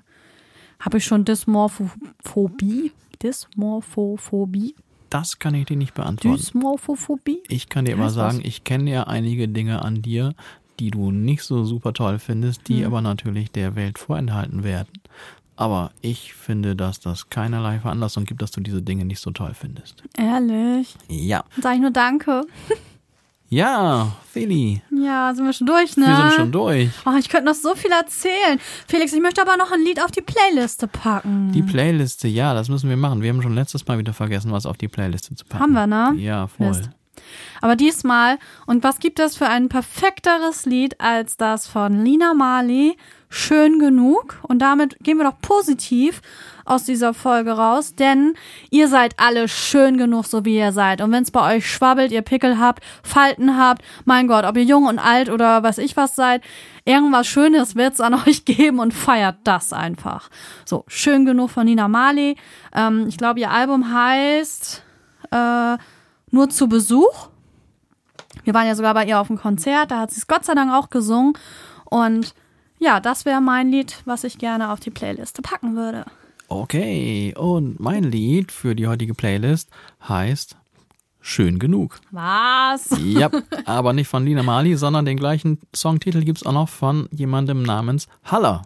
[0.78, 2.92] habe ich schon Dysmorphophobie?
[3.22, 4.74] Dysmorphophobie?
[5.10, 6.36] Das kann ich dir nicht beantworten.
[6.36, 7.42] Dysmorphophobie?
[7.48, 8.46] Ich kann dir heißt sagen, das?
[8.46, 10.34] ich kenne ja einige Dinge an dir,
[10.80, 12.86] die du nicht so super toll findest, die Hm.
[12.86, 15.00] aber natürlich der Welt vorenthalten werden.
[15.58, 19.54] Aber ich finde, dass das keinerlei Veranlassung gibt, dass du diese Dinge nicht so toll
[19.54, 20.02] findest.
[20.18, 20.96] Ehrlich?
[21.08, 21.44] Ja.
[21.60, 22.42] Sage ich nur Danke.
[23.48, 26.06] Ja, Feli, Ja, sind wir schon durch, ne?
[26.06, 26.90] wir sind schon durch.
[27.04, 28.58] Oh, ich könnte noch so viel erzählen.
[28.88, 31.52] Felix, ich möchte aber noch ein Lied auf die Playliste packen.
[31.52, 33.22] Die Playliste, ja, das müssen wir machen.
[33.22, 35.62] Wir haben schon letztes Mal wieder vergessen, was auf die Playliste zu packen.
[35.62, 36.14] Haben wir, ne?
[36.18, 36.68] Ja, voll.
[36.68, 36.90] Mist.
[37.60, 42.96] Aber diesmal, und was gibt es für ein perfekteres Lied als das von Lina Marley,
[43.28, 44.38] Schön genug?
[44.42, 46.20] Und damit gehen wir doch positiv
[46.66, 48.34] aus dieser Folge raus, denn
[48.70, 51.00] ihr seid alle schön genug, so wie ihr seid.
[51.00, 54.64] Und wenn es bei euch schwabbelt, ihr Pickel habt, Falten habt, mein Gott, ob ihr
[54.64, 56.42] jung und alt oder was ich was seid,
[56.84, 60.30] irgendwas Schönes wird's an euch geben und feiert das einfach.
[60.64, 62.36] So, schön genug von Nina Marley.
[62.74, 64.82] Ähm, ich glaube, ihr Album heißt
[65.30, 65.76] äh,
[66.30, 67.28] Nur zu Besuch.
[68.44, 70.54] Wir waren ja sogar bei ihr auf dem Konzert, da hat sie es Gott sei
[70.54, 71.32] Dank auch gesungen.
[71.84, 72.34] Und
[72.78, 76.04] ja, das wäre mein Lied, was ich gerne auf die Playliste packen würde.
[76.48, 79.70] Okay, und mein Lied für die heutige Playlist
[80.08, 80.56] heißt
[81.28, 81.98] Schön genug.
[82.12, 82.96] Was?
[83.02, 83.28] Ja,
[83.64, 88.06] aber nicht von Lina Marley, sondern den gleichen Songtitel gibt's auch noch von jemandem namens
[88.22, 88.62] Haller.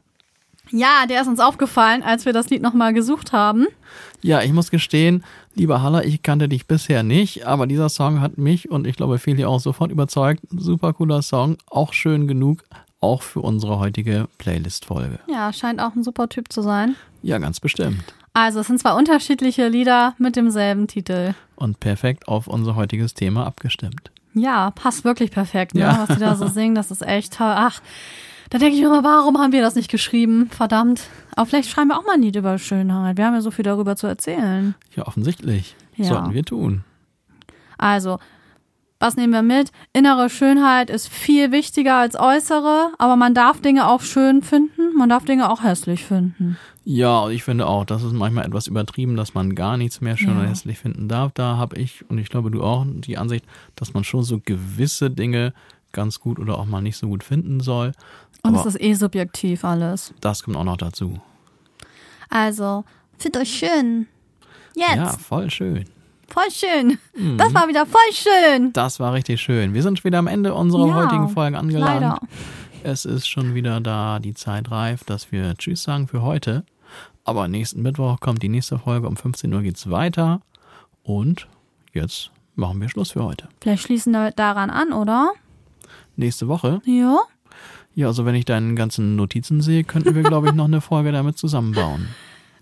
[0.71, 3.67] Ja, der ist uns aufgefallen, als wir das Lied nochmal gesucht haben.
[4.21, 5.25] Ja, ich muss gestehen,
[5.55, 9.19] lieber Haller, ich kannte dich bisher nicht, aber dieser Song hat mich und ich glaube
[9.19, 10.43] viele auch sofort überzeugt.
[10.51, 12.63] Super cooler Song, auch schön genug,
[13.01, 15.21] auch für unsere heutige Playlist-Folge.
[15.29, 16.97] Ja, scheint auch ein super Typ zu sein.
[17.23, 18.15] Ja, ganz bestimmt.
[18.33, 21.35] Also, es sind zwei unterschiedliche Lieder mit demselben Titel.
[21.57, 24.11] Und perfekt auf unser heutiges Thema abgestimmt.
[24.35, 25.81] Ja, passt wirklich perfekt, ne?
[25.81, 26.07] Ja.
[26.07, 26.75] was die da so singen.
[26.77, 27.53] Das ist echt toll.
[27.53, 27.81] Ach,
[28.51, 30.49] da denke ich mir immer, warum haben wir das nicht geschrieben?
[30.51, 31.09] Verdammt.
[31.35, 33.17] Aber vielleicht schreiben wir auch mal ein Lied über Schönheit.
[33.17, 34.75] Wir haben ja so viel darüber zu erzählen.
[34.95, 35.75] Ja, offensichtlich.
[35.97, 36.05] Ja.
[36.05, 36.85] Sollten wir tun.
[37.79, 38.19] Also,
[39.01, 39.73] was nehmen wir mit?
[39.93, 45.09] Innere Schönheit ist viel wichtiger als äußere, aber man darf Dinge auch schön finden, man
[45.09, 46.57] darf Dinge auch hässlich finden.
[46.85, 50.31] Ja, ich finde auch, das ist manchmal etwas übertrieben, dass man gar nichts mehr schön
[50.35, 50.41] Ja.
[50.41, 51.33] oder hässlich finden darf.
[51.33, 53.45] Da habe ich, und ich glaube du auch, die Ansicht,
[53.77, 55.53] dass man schon so gewisse Dinge
[55.93, 57.93] ganz gut oder auch mal nicht so gut finden soll.
[58.43, 60.15] Und Aber es ist eh subjektiv alles.
[60.21, 61.21] das kommt auch noch dazu.
[62.29, 62.85] Also,
[63.19, 64.07] findet euch schön.
[64.77, 64.97] Jetzt.
[64.97, 65.85] Ja, voll schön.
[66.33, 66.99] Voll schön.
[67.37, 68.73] Das war wieder voll schön.
[68.73, 69.75] Das war richtig schön.
[69.75, 72.01] Wir sind wieder am Ende unserer Ja, heutigen Folge angelangt.
[72.01, 72.21] leider.
[72.83, 76.65] Es ist schon wieder da die Zeit reif, dass wir Tschüss sagen für heute.
[77.25, 79.07] Aber nächsten Mittwoch kommt die nächste Folge.
[79.07, 80.41] Um 15 Uhr geht's weiter.
[81.03, 81.47] Und
[81.93, 83.49] jetzt machen wir Schluss für heute.
[83.61, 85.33] Vielleicht schließen wir daran an, oder?
[86.17, 87.19] Nächste Woche, Ja.
[87.95, 91.13] ja, also wenn ich deinen ganzen Notizen sehe, könnten wir, glaube ich, noch eine Folge
[91.13, 92.09] damit zusammenbauen.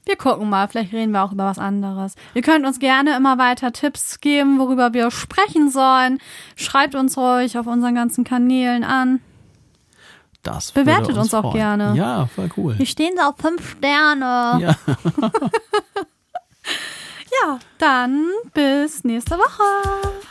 [0.08, 2.14] Wir gucken mal, vielleicht reden wir auch über was anderes.
[2.32, 6.18] Ihr könnt uns gerne immer weiter Tipps geben, worüber wir sprechen sollen.
[6.56, 9.20] Schreibt uns ruhig auf unseren ganzen Kanälen an.
[10.42, 11.56] Das Bewertet würde uns auch freuen.
[11.56, 11.94] gerne.
[11.94, 12.78] Ja, voll cool.
[12.78, 14.58] Wir stehen da auf fünf Sterne.
[14.62, 14.76] Ja,
[17.42, 19.62] Ja, dann bis nächste Woche.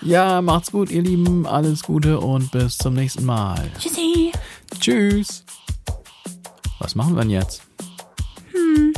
[0.01, 1.45] ja, macht's gut, ihr Lieben.
[1.45, 3.69] Alles Gute und bis zum nächsten Mal.
[3.77, 4.31] Tschüssi.
[4.79, 5.45] Tschüss.
[6.79, 7.61] Was machen wir denn jetzt?
[8.51, 8.93] Hm.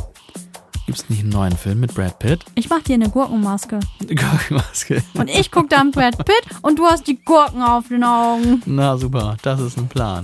[0.89, 2.43] Gibt's nicht einen neuen Film mit Brad Pitt?
[2.55, 3.79] Ich mach dir eine Gurkenmaske.
[4.07, 5.03] Gurkenmaske.
[5.13, 8.63] Und ich guck dann Brad Pitt und du hast die Gurken auf den Augen.
[8.65, 10.23] Na super, das ist ein Plan.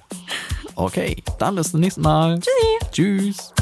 [0.74, 2.38] okay, dann bis zum nächsten Mal.
[2.38, 2.90] Tschüssi.
[2.92, 3.54] Tschüss.